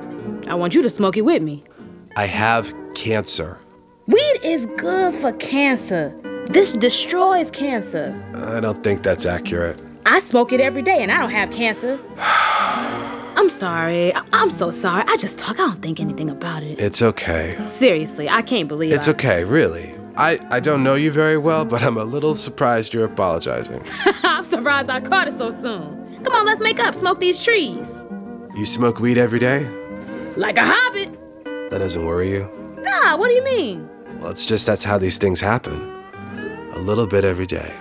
I 0.48 0.56
want 0.56 0.74
you 0.74 0.82
to 0.82 0.90
smoke 0.90 1.18
it 1.18 1.22
with 1.22 1.44
me. 1.44 1.64
I 2.16 2.26
have 2.26 2.74
cancer. 2.96 3.60
Weed 4.08 4.40
is 4.42 4.66
good 4.78 5.14
for 5.14 5.34
cancer. 5.34 6.20
This 6.48 6.76
destroys 6.76 7.52
cancer. 7.52 8.10
I 8.34 8.60
don't 8.60 8.84
think 8.84 9.04
that's 9.04 9.28
accurate. 9.28 9.80
I 10.08 10.20
smoke 10.20 10.52
it 10.52 10.62
every 10.62 10.82
day 10.82 11.04
and 11.04 11.12
I 11.12 11.20
don't 11.20 11.30
have 11.30 11.52
cancer. 11.52 12.00
I'm 13.36 13.50
sorry. 13.50 14.14
I- 14.16 14.24
I'm 14.34 14.50
so 14.50 14.72
sorry. 14.72 15.04
I 15.08 15.18
just 15.18 15.38
talk. 15.40 15.60
I 15.60 15.68
don't 15.68 15.82
think 15.82 16.00
anything 16.00 16.30
about 16.30 16.64
it. 16.64 16.80
It's 16.80 17.02
okay. 17.02 17.58
Seriously, 17.68 18.30
I 18.30 18.42
can't 18.42 18.68
believe 18.68 18.92
it. 18.92 18.96
It's 18.96 19.08
I- 19.08 19.12
okay, 19.12 19.44
really. 19.44 19.96
I, 20.18 20.40
I 20.50 20.62
don't 20.62 20.82
know 20.84 20.96
you 20.96 21.12
very 21.12 21.38
well, 21.38 21.66
but 21.66 21.84
I'm 21.84 21.98
a 21.98 22.06
little 22.06 22.36
surprised 22.38 22.94
you're 22.94 23.04
apologizing. 23.06 23.84
I'm 24.24 24.46
surprised 24.46 24.90
I 24.90 25.02
caught 25.02 25.28
it 25.28 25.34
so 25.34 25.52
soon. 25.52 26.22
Come 26.24 26.34
on, 26.34 26.46
let's 26.46 26.62
make 26.62 26.80
up. 26.80 26.96
Smoke 26.96 27.20
these 27.20 27.44
trees. 27.44 28.00
You 28.56 28.66
smoke 28.66 29.00
weed 29.02 29.18
every 29.18 29.40
day? 29.40 29.68
Like 30.38 30.58
a 30.58 30.64
hobbit. 30.66 31.12
That 31.70 31.80
doesn't 31.80 32.06
worry 32.06 32.30
you? 32.32 32.50
Nah, 32.78 33.18
what 33.18 33.28
do 33.28 33.34
you 33.34 33.44
mean? 33.44 33.90
Well, 34.20 34.32
it's 34.32 34.46
just 34.46 34.66
that's 34.66 34.86
how 34.86 34.98
these 34.98 35.18
things 35.18 35.42
happen. 35.42 35.82
A 36.74 36.80
little 36.80 37.08
bit 37.08 37.26
every 37.26 37.46
day. 37.46 37.74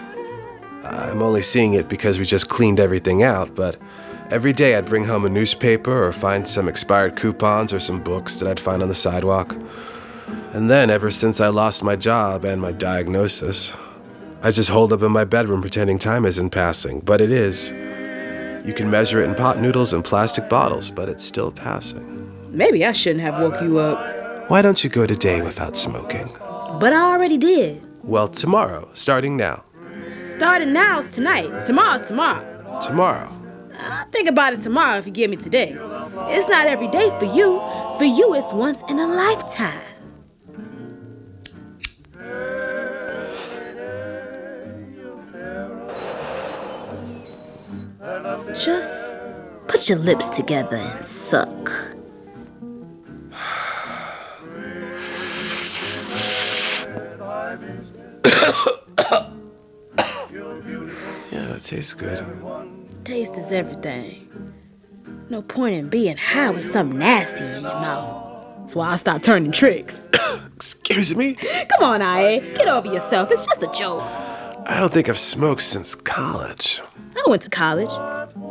I'm 0.83 1.23
only 1.23 1.43
seeing 1.43 1.75
it 1.75 1.89
because 1.89 2.19
we 2.19 2.25
just 2.25 2.49
cleaned 2.49 2.81
everything 2.81 3.23
out, 3.23 3.55
but 3.55 3.77
every 4.35 4.53
day 4.53 4.75
I'd 4.75 4.87
bring 4.87 5.05
home 5.05 5.25
a 5.25 5.29
newspaper 5.29 6.05
or 6.05 6.13
find 6.13 6.49
some 6.49 6.69
expired 6.69 7.15
coupons 7.15 7.73
or 7.73 7.79
some 7.79 8.03
books 8.03 8.41
that 8.41 8.49
I'd 8.49 8.59
find 8.59 8.83
on 8.83 8.89
the 8.89 8.95
sidewalk. 8.95 9.57
And 10.53 10.69
then, 10.69 10.91
ever 10.91 11.13
since 11.13 11.41
I 11.41 11.49
lost 11.49 11.85
my 11.85 11.95
job 11.95 12.45
and 12.45 12.61
my 12.61 12.73
diagnosis, 12.73 13.77
I 14.43 14.51
just 14.51 14.71
hold 14.71 14.93
up 14.93 15.03
in 15.03 15.13
my 15.13 15.23
bedroom 15.23 15.61
pretending 15.61 16.01
time 16.01 16.27
isn't 16.27 16.51
passing, 16.51 16.99
but 16.99 17.21
it 17.21 17.31
is. 17.31 17.71
You 18.67 18.75
can 18.75 18.91
measure 18.91 19.23
it 19.23 19.29
in 19.29 19.37
pot 19.37 19.61
noodles 19.61 19.93
and 19.93 20.05
plastic 20.05 20.49
bottles, 20.49 20.91
but 20.91 21.09
it's 21.09 21.25
still 21.25 21.53
passing. 21.53 22.05
Maybe 22.51 22.85
I 22.85 22.91
shouldn't 22.91 23.23
have 23.23 23.41
woke 23.41 23.63
you 23.63 23.79
up. 23.79 24.51
Why 24.51 24.63
don't 24.63 24.83
you 24.83 24.91
go 24.91 25.07
today 25.07 25.43
without 25.43 25.77
smoking? 25.77 26.29
But 26.81 26.93
I 26.93 27.13
already 27.13 27.39
did. 27.39 27.87
Well, 28.03 28.27
tomorrow, 28.27 28.91
starting 28.95 29.37
now. 29.37 29.65
Starting 30.09 30.73
now 30.73 30.99
is 30.99 31.15
tonight. 31.15 31.65
Tomorrow's 31.65 32.03
tomorrow. 32.03 32.81
Tomorrow. 32.81 33.44
I'll 33.79 34.07
think 34.07 34.29
about 34.29 34.53
it 34.53 34.61
tomorrow 34.61 34.99
if 34.99 35.07
you 35.07 35.13
give 35.13 35.31
me 35.31 35.37
today. 35.37 35.77
It's 36.29 36.49
not 36.49 36.67
every 36.67 36.89
day 36.89 37.11
for 37.19 37.25
you. 37.27 37.61
For 37.99 38.05
you, 38.05 38.35
it's 38.35 38.53
once 38.53 38.83
in 38.89 38.99
a 38.99 39.07
lifetime. 39.07 39.83
Just 48.59 49.19
put 49.67 49.89
your 49.89 49.99
lips 49.99 50.29
together 50.29 50.77
and 50.77 51.05
suck. 51.05 51.71
Yeah, 61.33 61.55
it 61.57 61.65
tastes 61.65 61.93
good. 61.95 62.25
Taste 63.05 63.37
is 63.37 63.53
everything. 63.53 64.55
No 65.29 65.43
point 65.43 65.75
in 65.75 65.91
being 65.91 66.17
high 66.17 66.49
with 66.49 66.65
something 66.65 66.99
nasty 66.99 67.45
in 67.45 67.61
your 67.61 67.75
mouth. 67.75 68.47
That's 68.61 68.75
why 68.75 68.93
I 68.93 68.97
stopped 68.97 69.25
turning 69.25 69.53
tricks. 69.53 70.09
Excuse 70.57 71.15
me? 71.15 71.35
Come 71.35 71.83
on, 71.83 72.01
I 72.01 72.39
get 72.39 72.67
over 72.67 72.89
yourself. 72.89 73.31
It's 73.31 73.45
just 73.45 73.63
a 73.63 73.67
joke. 73.79 74.01
I 74.01 74.79
don't 74.81 74.91
think 74.91 75.11
I've 75.11 75.19
smoked 75.19 75.61
since 75.61 75.95
college. 75.95 76.81
I 77.15 77.29
went 77.29 77.43
to 77.43 77.51
college, 77.51 77.91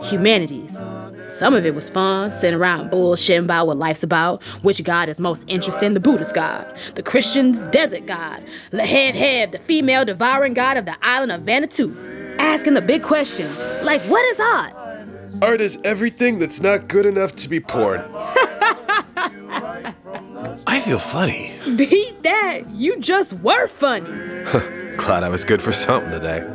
humanities. 0.05 0.79
Some 1.25 1.55
of 1.55 1.65
it 1.65 1.73
was 1.73 1.89
fun, 1.89 2.31
sitting 2.31 2.59
around 2.59 2.91
bullshitting 2.91 3.45
about 3.45 3.65
what 3.65 3.77
life's 3.77 4.03
about, 4.03 4.43
which 4.61 4.83
God 4.83 5.09
is 5.09 5.19
most 5.19 5.45
interesting, 5.47 5.95
the 5.95 5.99
Buddhist 5.99 6.35
God, 6.35 6.71
the 6.93 7.01
Christian's 7.01 7.65
desert 7.67 8.05
God, 8.05 8.43
Lehevhev, 8.71 9.51
the 9.51 9.57
female 9.57 10.05
devouring 10.05 10.53
God 10.53 10.77
of 10.77 10.85
the 10.85 10.95
island 11.01 11.31
of 11.31 11.41
Vanuatu. 11.41 12.13
Asking 12.39 12.73
the 12.73 12.81
big 12.81 13.03
questions, 13.03 13.57
like 13.83 14.01
what 14.03 14.23
is 14.29 14.39
art? 14.39 14.73
Art 15.41 15.61
is 15.61 15.77
everything 15.83 16.39
that's 16.39 16.61
not 16.61 16.87
good 16.87 17.05
enough 17.05 17.35
to 17.37 17.49
be 17.49 17.59
porn. 17.59 18.01
I 20.65 20.81
feel 20.85 20.99
funny. 20.99 21.53
Beat 21.75 22.23
that, 22.23 22.69
you 22.71 22.99
just 22.99 23.33
were 23.33 23.67
funny. 23.67 24.07
Glad 24.97 25.23
I 25.23 25.29
was 25.29 25.43
good 25.43 25.61
for 25.61 25.71
something 25.71 26.11
today. 26.11 26.47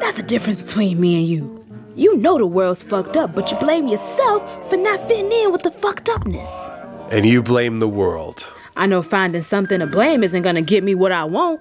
That's 0.00 0.16
the 0.16 0.22
difference 0.22 0.62
between 0.62 1.00
me 1.00 1.16
and 1.16 1.26
you. 1.26 1.64
You 1.96 2.16
know 2.18 2.38
the 2.38 2.46
world's 2.46 2.82
fucked 2.82 3.16
up, 3.16 3.34
but 3.34 3.50
you 3.50 3.56
blame 3.58 3.86
yourself 3.88 4.68
for 4.68 4.76
not 4.76 5.00
fitting 5.06 5.30
in 5.30 5.52
with 5.52 5.62
the 5.62 5.70
fucked 5.70 6.08
upness. 6.08 6.68
And 7.10 7.24
you 7.24 7.42
blame 7.42 7.78
the 7.78 7.88
world. 7.88 8.46
I 8.76 8.86
know 8.86 9.02
finding 9.02 9.42
something 9.42 9.78
to 9.78 9.86
blame 9.86 10.24
isn't 10.24 10.42
gonna 10.42 10.62
get 10.62 10.82
me 10.82 10.94
what 10.96 11.12
I 11.12 11.24
want. 11.24 11.60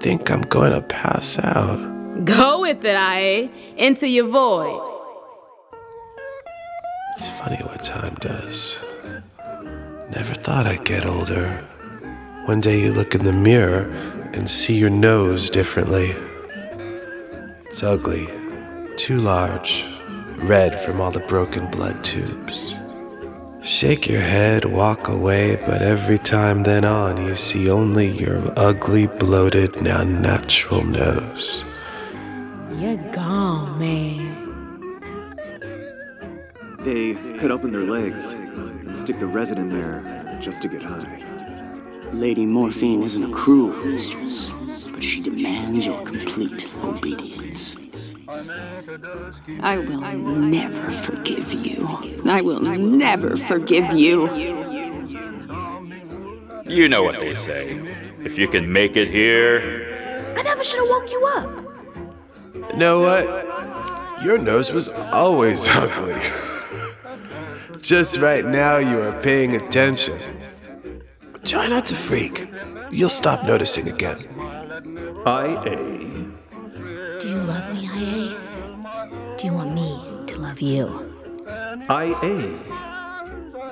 Think 0.00 0.30
I'm 0.30 0.40
going 0.42 0.72
to 0.72 0.80
pass 0.80 1.38
out. 1.38 2.24
Go 2.24 2.62
with 2.62 2.84
it, 2.84 2.96
I 2.96 3.50
into 3.76 4.08
your 4.08 4.28
void. 4.28 4.80
It's 7.12 7.28
funny 7.28 7.56
what 7.56 7.82
time 7.82 8.14
does. 8.16 8.82
Never 10.10 10.34
thought 10.34 10.66
I'd 10.66 10.84
get 10.84 11.04
older. 11.04 11.64
One 12.46 12.60
day 12.60 12.80
you 12.80 12.92
look 12.92 13.14
in 13.14 13.24
the 13.24 13.32
mirror 13.32 13.82
and 14.32 14.48
see 14.48 14.78
your 14.78 14.90
nose 14.90 15.50
differently. 15.50 16.16
It's 17.66 17.82
ugly, 17.82 18.26
too 18.96 19.18
large, 19.18 19.86
red 20.38 20.80
from 20.80 21.00
all 21.00 21.10
the 21.10 21.20
broken 21.20 21.70
blood 21.70 22.02
tubes. 22.02 22.74
Shake 23.62 24.08
your 24.08 24.22
head, 24.22 24.64
walk 24.64 25.08
away, 25.08 25.56
but 25.66 25.82
every 25.82 26.16
time 26.16 26.60
then 26.60 26.82
on, 26.82 27.22
you 27.22 27.36
see 27.36 27.70
only 27.70 28.08
your 28.08 28.42
ugly, 28.58 29.06
bloated, 29.06 29.82
now 29.82 30.02
natural 30.02 30.82
nose. 30.82 31.66
You're 32.76 32.96
gone, 33.12 33.78
man. 33.78 34.40
They 36.84 37.12
cut 37.38 37.50
open 37.50 37.72
their 37.72 37.84
legs 37.84 38.30
and 38.30 38.96
stick 38.96 39.18
the 39.20 39.26
resin 39.26 39.58
in 39.58 39.68
there 39.68 40.38
just 40.40 40.62
to 40.62 40.68
get 40.68 40.82
high. 40.82 41.22
Lady 42.14 42.46
Morphine 42.46 43.02
isn't 43.02 43.22
a 43.22 43.30
cruel 43.30 43.76
mistress, 43.84 44.50
but 44.90 45.02
she 45.02 45.20
demands 45.20 45.84
your 45.84 46.02
complete 46.06 46.66
obedience. 46.82 47.74
I 48.30 49.76
will 49.78 50.36
never 50.36 50.92
forgive 50.92 51.52
you. 51.52 52.22
I 52.26 52.40
will 52.40 52.60
never 52.60 53.36
forgive 53.36 53.92
you. 53.92 54.32
You 56.64 56.88
know 56.88 57.02
what 57.02 57.18
they 57.18 57.34
say. 57.34 57.80
If 58.22 58.38
you 58.38 58.46
can 58.46 58.72
make 58.72 58.96
it 58.96 59.08
here, 59.08 60.34
I 60.38 60.42
never 60.42 60.62
should 60.62 60.78
have 60.78 60.88
woke 60.88 61.10
you 61.10 61.26
up. 61.26 62.70
You 62.72 62.78
Know 62.78 63.00
what? 63.00 64.24
Your 64.24 64.38
nose 64.38 64.70
was 64.72 64.88
always 64.88 65.66
ugly. 65.72 66.20
Just 67.80 68.18
right 68.18 68.44
now, 68.44 68.76
you 68.76 69.00
are 69.00 69.20
paying 69.22 69.56
attention. 69.56 70.20
Try 71.42 71.66
not 71.66 71.84
to 71.86 71.96
freak. 71.96 72.48
You'll 72.92 73.08
stop 73.08 73.42
noticing 73.44 73.88
again. 73.88 74.24
IA. 75.26 75.99
Do 75.99 75.99
Do 79.40 79.46
you 79.46 79.54
want 79.54 79.72
me 79.72 79.98
to 80.26 80.38
love 80.38 80.60
you? 80.60 80.86
IA. 81.88 82.58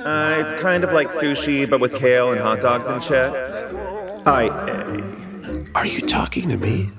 Uh, 0.03 0.43
it's 0.43 0.55
kind 0.55 0.83
of 0.83 0.93
like 0.93 1.11
sushi, 1.11 1.69
but 1.69 1.79
with 1.79 1.95
kale 1.95 2.33
and 2.33 2.41
hot 2.41 2.63
dogs 2.63 2.87
and 2.87 3.03
shit. 3.03 3.35
IA. 4.27 5.69
Are 5.75 5.85
you 5.85 6.01
talking 6.01 6.49
to 6.49 6.57
me? 6.57 6.91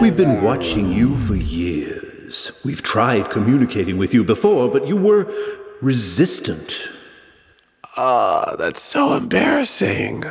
We've 0.00 0.16
been 0.16 0.42
watching 0.42 0.90
you 0.90 1.18
for 1.18 1.34
years. 1.34 2.50
We've 2.64 2.80
tried 2.80 3.28
communicating 3.28 3.98
with 3.98 4.14
you 4.14 4.24
before, 4.24 4.70
but 4.70 4.86
you 4.86 4.96
were 4.96 5.30
resistant. 5.82 6.88
Ah, 7.98 8.56
that's 8.58 8.80
so 8.80 9.18
embarrassing. 9.18 10.24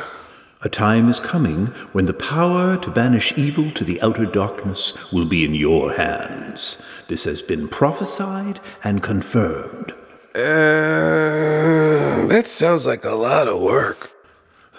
A 0.64 0.68
time 0.70 1.10
is 1.10 1.20
coming 1.20 1.66
when 1.92 2.06
the 2.06 2.14
power 2.14 2.78
to 2.78 2.90
banish 2.90 3.36
evil 3.36 3.70
to 3.72 3.84
the 3.84 4.00
outer 4.00 4.24
darkness 4.24 5.12
will 5.12 5.26
be 5.26 5.44
in 5.44 5.54
your 5.54 5.92
hands. 5.92 6.78
This 7.06 7.24
has 7.24 7.42
been 7.42 7.68
prophesied 7.68 8.60
and 8.82 9.02
confirmed. 9.02 9.92
Uh, 10.34 12.26
that 12.28 12.44
sounds 12.46 12.86
like 12.86 13.04
a 13.04 13.10
lot 13.10 13.46
of 13.46 13.60
work. 13.60 14.10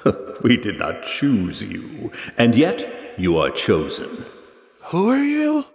we 0.42 0.58
did 0.58 0.80
not 0.80 1.04
choose 1.04 1.64
you, 1.64 2.12
and 2.36 2.56
yet 2.56 3.20
you 3.20 3.38
are 3.38 3.52
chosen. 3.52 4.26
Who 4.86 5.10
are 5.10 5.24
you? 5.24 5.66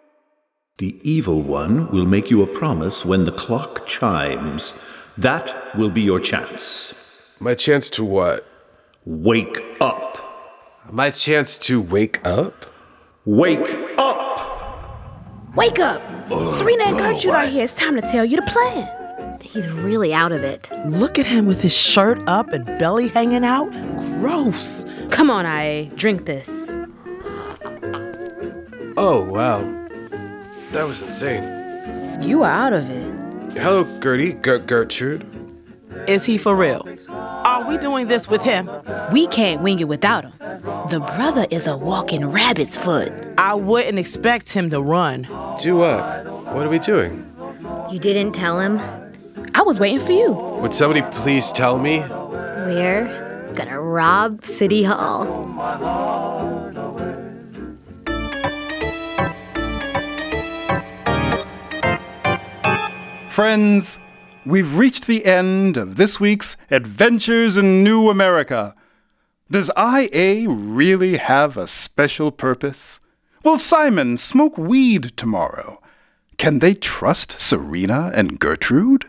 The 0.78 0.98
evil 1.08 1.40
one 1.40 1.88
will 1.92 2.06
make 2.06 2.30
you 2.30 2.42
a 2.42 2.48
promise 2.48 3.04
when 3.04 3.26
the 3.26 3.32
clock 3.32 3.86
chimes. 3.86 4.74
That 5.16 5.54
will 5.76 5.90
be 5.90 6.02
your 6.02 6.18
chance. 6.18 6.96
My 7.38 7.54
chance 7.54 7.88
to 7.90 8.04
what? 8.04 8.49
Wake 9.04 9.62
up. 9.80 10.18
My 10.90 11.10
chance 11.10 11.56
to 11.58 11.80
wake 11.80 12.20
up? 12.26 12.66
Wake 13.24 13.74
up! 13.96 15.54
Wake 15.56 15.78
up! 15.78 16.02
Oh, 16.30 16.46
Serena 16.58 16.84
and 16.84 16.98
Gertrude 16.98 17.34
are 17.34 17.46
here. 17.46 17.64
It's 17.64 17.74
time 17.74 17.94
to 17.96 18.02
tell 18.02 18.24
you 18.24 18.36
the 18.36 18.42
plan. 18.42 19.38
He's 19.40 19.68
really 19.70 20.12
out 20.12 20.32
of 20.32 20.42
it. 20.42 20.70
Look 20.86 21.18
at 21.18 21.26
him 21.26 21.46
with 21.46 21.60
his 21.62 21.74
shirt 21.76 22.18
up 22.26 22.52
and 22.52 22.64
belly 22.78 23.08
hanging 23.08 23.44
out. 23.44 23.70
Gross. 24.20 24.84
Come 25.10 25.30
on, 25.30 25.46
IA. 25.46 25.86
Drink 25.96 26.26
this. 26.26 26.72
Oh, 28.96 29.24
wow. 29.30 29.60
That 30.72 30.86
was 30.86 31.02
insane. 31.02 32.22
You 32.22 32.42
are 32.42 32.50
out 32.50 32.72
of 32.74 32.90
it. 32.90 33.58
Hello, 33.58 33.84
Gertie. 34.00 34.34
Ger- 34.34 34.58
Gertrude. 34.58 35.26
Is 36.06 36.24
he 36.24 36.36
for 36.38 36.54
real? 36.54 36.86
Are 37.70 37.74
we 37.74 37.78
doing 37.78 38.08
this 38.08 38.26
with 38.26 38.42
him? 38.42 38.68
We 39.12 39.28
can't 39.28 39.62
wing 39.62 39.78
it 39.78 39.86
without 39.86 40.24
him. 40.24 40.32
The 40.90 40.98
brother 41.16 41.46
is 41.52 41.68
a 41.68 41.76
walking 41.76 42.26
rabbit's 42.26 42.76
foot. 42.76 43.12
I 43.38 43.54
wouldn't 43.54 43.96
expect 43.96 44.50
him 44.50 44.70
to 44.70 44.82
run. 44.82 45.22
Do 45.60 45.76
what? 45.76 46.24
What 46.52 46.66
are 46.66 46.68
we 46.68 46.80
doing? 46.80 47.32
You 47.88 48.00
didn't 48.00 48.32
tell 48.32 48.58
him? 48.58 48.80
I 49.54 49.62
was 49.62 49.78
waiting 49.78 50.00
for 50.00 50.10
you. 50.10 50.32
Would 50.32 50.74
somebody 50.74 51.02
please 51.12 51.52
tell 51.52 51.78
me? 51.78 52.00
We're 52.00 53.52
gonna 53.54 53.80
rob 53.80 54.44
City 54.44 54.82
Hall. 54.82 55.26
Friends, 63.30 63.96
we've 64.46 64.76
reached 64.76 65.06
the 65.06 65.26
end 65.26 65.76
of 65.76 65.96
this 65.96 66.18
week's 66.18 66.56
Adventures 66.70 67.56
in 67.56 67.84
New 67.84 68.08
America. 68.10 68.74
Does 69.50 69.70
IA 69.76 70.48
really 70.48 71.16
have 71.16 71.56
a 71.56 71.66
special 71.66 72.30
purpose? 72.30 73.00
Will 73.44 73.58
Simon 73.58 74.16
smoke 74.18 74.56
weed 74.56 75.12
tomorrow? 75.16 75.80
Can 76.38 76.60
they 76.60 76.74
trust 76.74 77.40
Serena 77.40 78.10
and 78.14 78.38
Gertrude? 78.38 79.04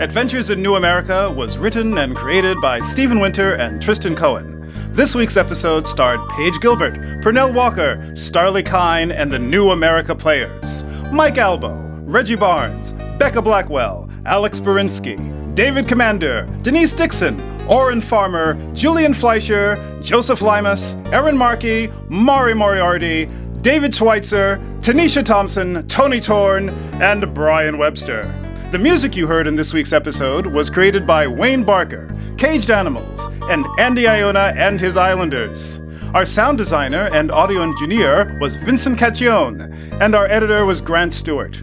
Adventures 0.00 0.50
in 0.50 0.60
New 0.60 0.74
America 0.74 1.30
was 1.30 1.56
written 1.56 1.96
and 1.98 2.16
created 2.16 2.60
by 2.60 2.80
Stephen 2.80 3.20
Winter 3.20 3.54
and 3.54 3.80
Tristan 3.80 4.16
Cohen. 4.16 4.52
This 4.92 5.14
week's 5.14 5.36
episode 5.36 5.86
starred 5.86 6.20
Paige 6.30 6.60
Gilbert, 6.60 6.94
Pernell 7.22 7.54
Walker, 7.54 8.14
Starley 8.16 8.62
Kine, 8.62 9.12
and 9.12 9.30
the 9.30 9.38
New 9.38 9.70
America 9.70 10.14
Players. 10.14 10.82
Mike 11.12 11.38
Albo, 11.38 11.72
Reggie 12.14 12.36
Barnes, 12.36 12.92
Becca 13.18 13.42
Blackwell, 13.42 14.08
Alex 14.24 14.60
Berinsky, 14.60 15.16
David 15.56 15.88
Commander, 15.88 16.48
Denise 16.62 16.92
Dixon, 16.92 17.40
Orrin 17.66 18.00
Farmer, 18.00 18.54
Julian 18.72 19.12
Fleischer, 19.12 19.98
Joseph 20.00 20.40
Limas, 20.40 20.94
Aaron 21.12 21.36
Markey, 21.36 21.90
Mari 22.08 22.54
Moriarty, 22.54 23.28
David 23.62 23.92
Schweitzer, 23.92 24.60
Tanisha 24.80 25.24
Thompson, 25.24 25.88
Tony 25.88 26.20
Torn, 26.20 26.68
and 27.02 27.34
Brian 27.34 27.78
Webster. 27.78 28.32
The 28.70 28.78
music 28.78 29.16
you 29.16 29.26
heard 29.26 29.48
in 29.48 29.56
this 29.56 29.72
week's 29.72 29.92
episode 29.92 30.46
was 30.46 30.70
created 30.70 31.08
by 31.08 31.26
Wayne 31.26 31.64
Barker, 31.64 32.16
Caged 32.38 32.70
Animals, 32.70 33.22
and 33.50 33.66
Andy 33.80 34.06
Iona 34.06 34.54
and 34.56 34.78
his 34.78 34.96
Islanders. 34.96 35.80
Our 36.14 36.26
sound 36.26 36.58
designer 36.58 37.08
and 37.12 37.32
audio 37.32 37.62
engineer 37.62 38.38
was 38.40 38.54
Vincent 38.54 39.00
Cacchione, 39.00 40.00
and 40.00 40.14
our 40.14 40.26
editor 40.26 40.64
was 40.64 40.80
Grant 40.80 41.12
Stewart. 41.12 41.60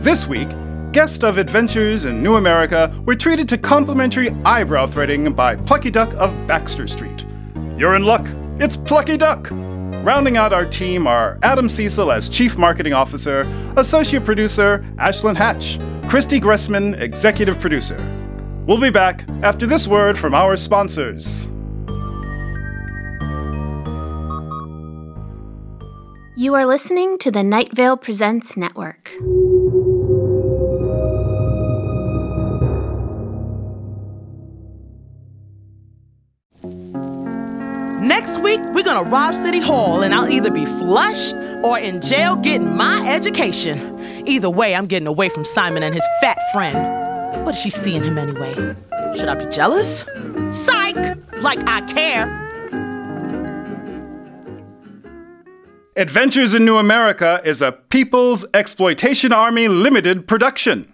This 0.00 0.28
week, 0.28 0.48
guests 0.92 1.24
of 1.24 1.38
Adventures 1.38 2.04
in 2.04 2.22
New 2.22 2.36
America 2.36 2.94
were 3.04 3.16
treated 3.16 3.48
to 3.48 3.58
complimentary 3.58 4.30
eyebrow 4.44 4.86
threading 4.86 5.32
by 5.32 5.56
Plucky 5.56 5.90
Duck 5.90 6.14
of 6.14 6.32
Baxter 6.46 6.86
Street. 6.86 7.26
You're 7.76 7.96
in 7.96 8.04
luck, 8.04 8.24
it's 8.60 8.76
Plucky 8.76 9.16
Duck! 9.16 9.48
Rounding 9.50 10.36
out 10.36 10.52
our 10.52 10.64
team 10.66 11.08
are 11.08 11.36
Adam 11.42 11.68
Cecil 11.68 12.12
as 12.12 12.28
Chief 12.28 12.56
Marketing 12.56 12.92
Officer, 12.92 13.40
Associate 13.76 14.24
Producer 14.24 14.86
Ashlyn 14.98 15.36
Hatch, 15.36 15.80
Christy 16.08 16.40
Gressman, 16.40 16.98
Executive 17.00 17.58
Producer. 17.58 17.98
We'll 18.66 18.78
be 18.78 18.90
back 18.90 19.24
after 19.42 19.66
this 19.66 19.88
word 19.88 20.16
from 20.16 20.32
our 20.32 20.56
sponsors. 20.56 21.48
You 26.36 26.54
are 26.54 26.66
listening 26.66 27.18
to 27.18 27.32
the 27.32 27.42
Night 27.42 27.74
Vale 27.74 27.96
Presents 27.96 28.56
Network. 28.56 29.12
We're 38.74 38.84
gonna 38.84 39.08
rob 39.08 39.34
City 39.34 39.60
Hall, 39.60 40.02
and 40.02 40.14
I'll 40.14 40.28
either 40.28 40.50
be 40.50 40.64
flushed 40.64 41.34
or 41.62 41.78
in 41.78 42.00
jail 42.00 42.36
getting 42.36 42.76
my 42.76 43.06
education. 43.08 43.98
Either 44.26 44.50
way, 44.50 44.74
I'm 44.74 44.86
getting 44.86 45.08
away 45.08 45.28
from 45.28 45.44
Simon 45.44 45.82
and 45.82 45.94
his 45.94 46.06
fat 46.20 46.38
friend. 46.52 47.44
What 47.44 47.54
is 47.54 47.60
she 47.60 47.70
seeing 47.70 48.02
him 48.02 48.18
anyway? 48.18 48.54
Should 49.16 49.28
I 49.28 49.34
be 49.34 49.46
jealous? 49.46 50.04
Psych! 50.50 50.96
Like 51.40 51.66
I 51.66 51.80
care. 51.82 52.46
Adventures 55.96 56.54
in 56.54 56.64
New 56.64 56.76
America 56.76 57.40
is 57.44 57.60
a 57.60 57.72
People's 57.72 58.44
Exploitation 58.54 59.32
Army 59.32 59.66
Limited 59.66 60.28
production. 60.28 60.92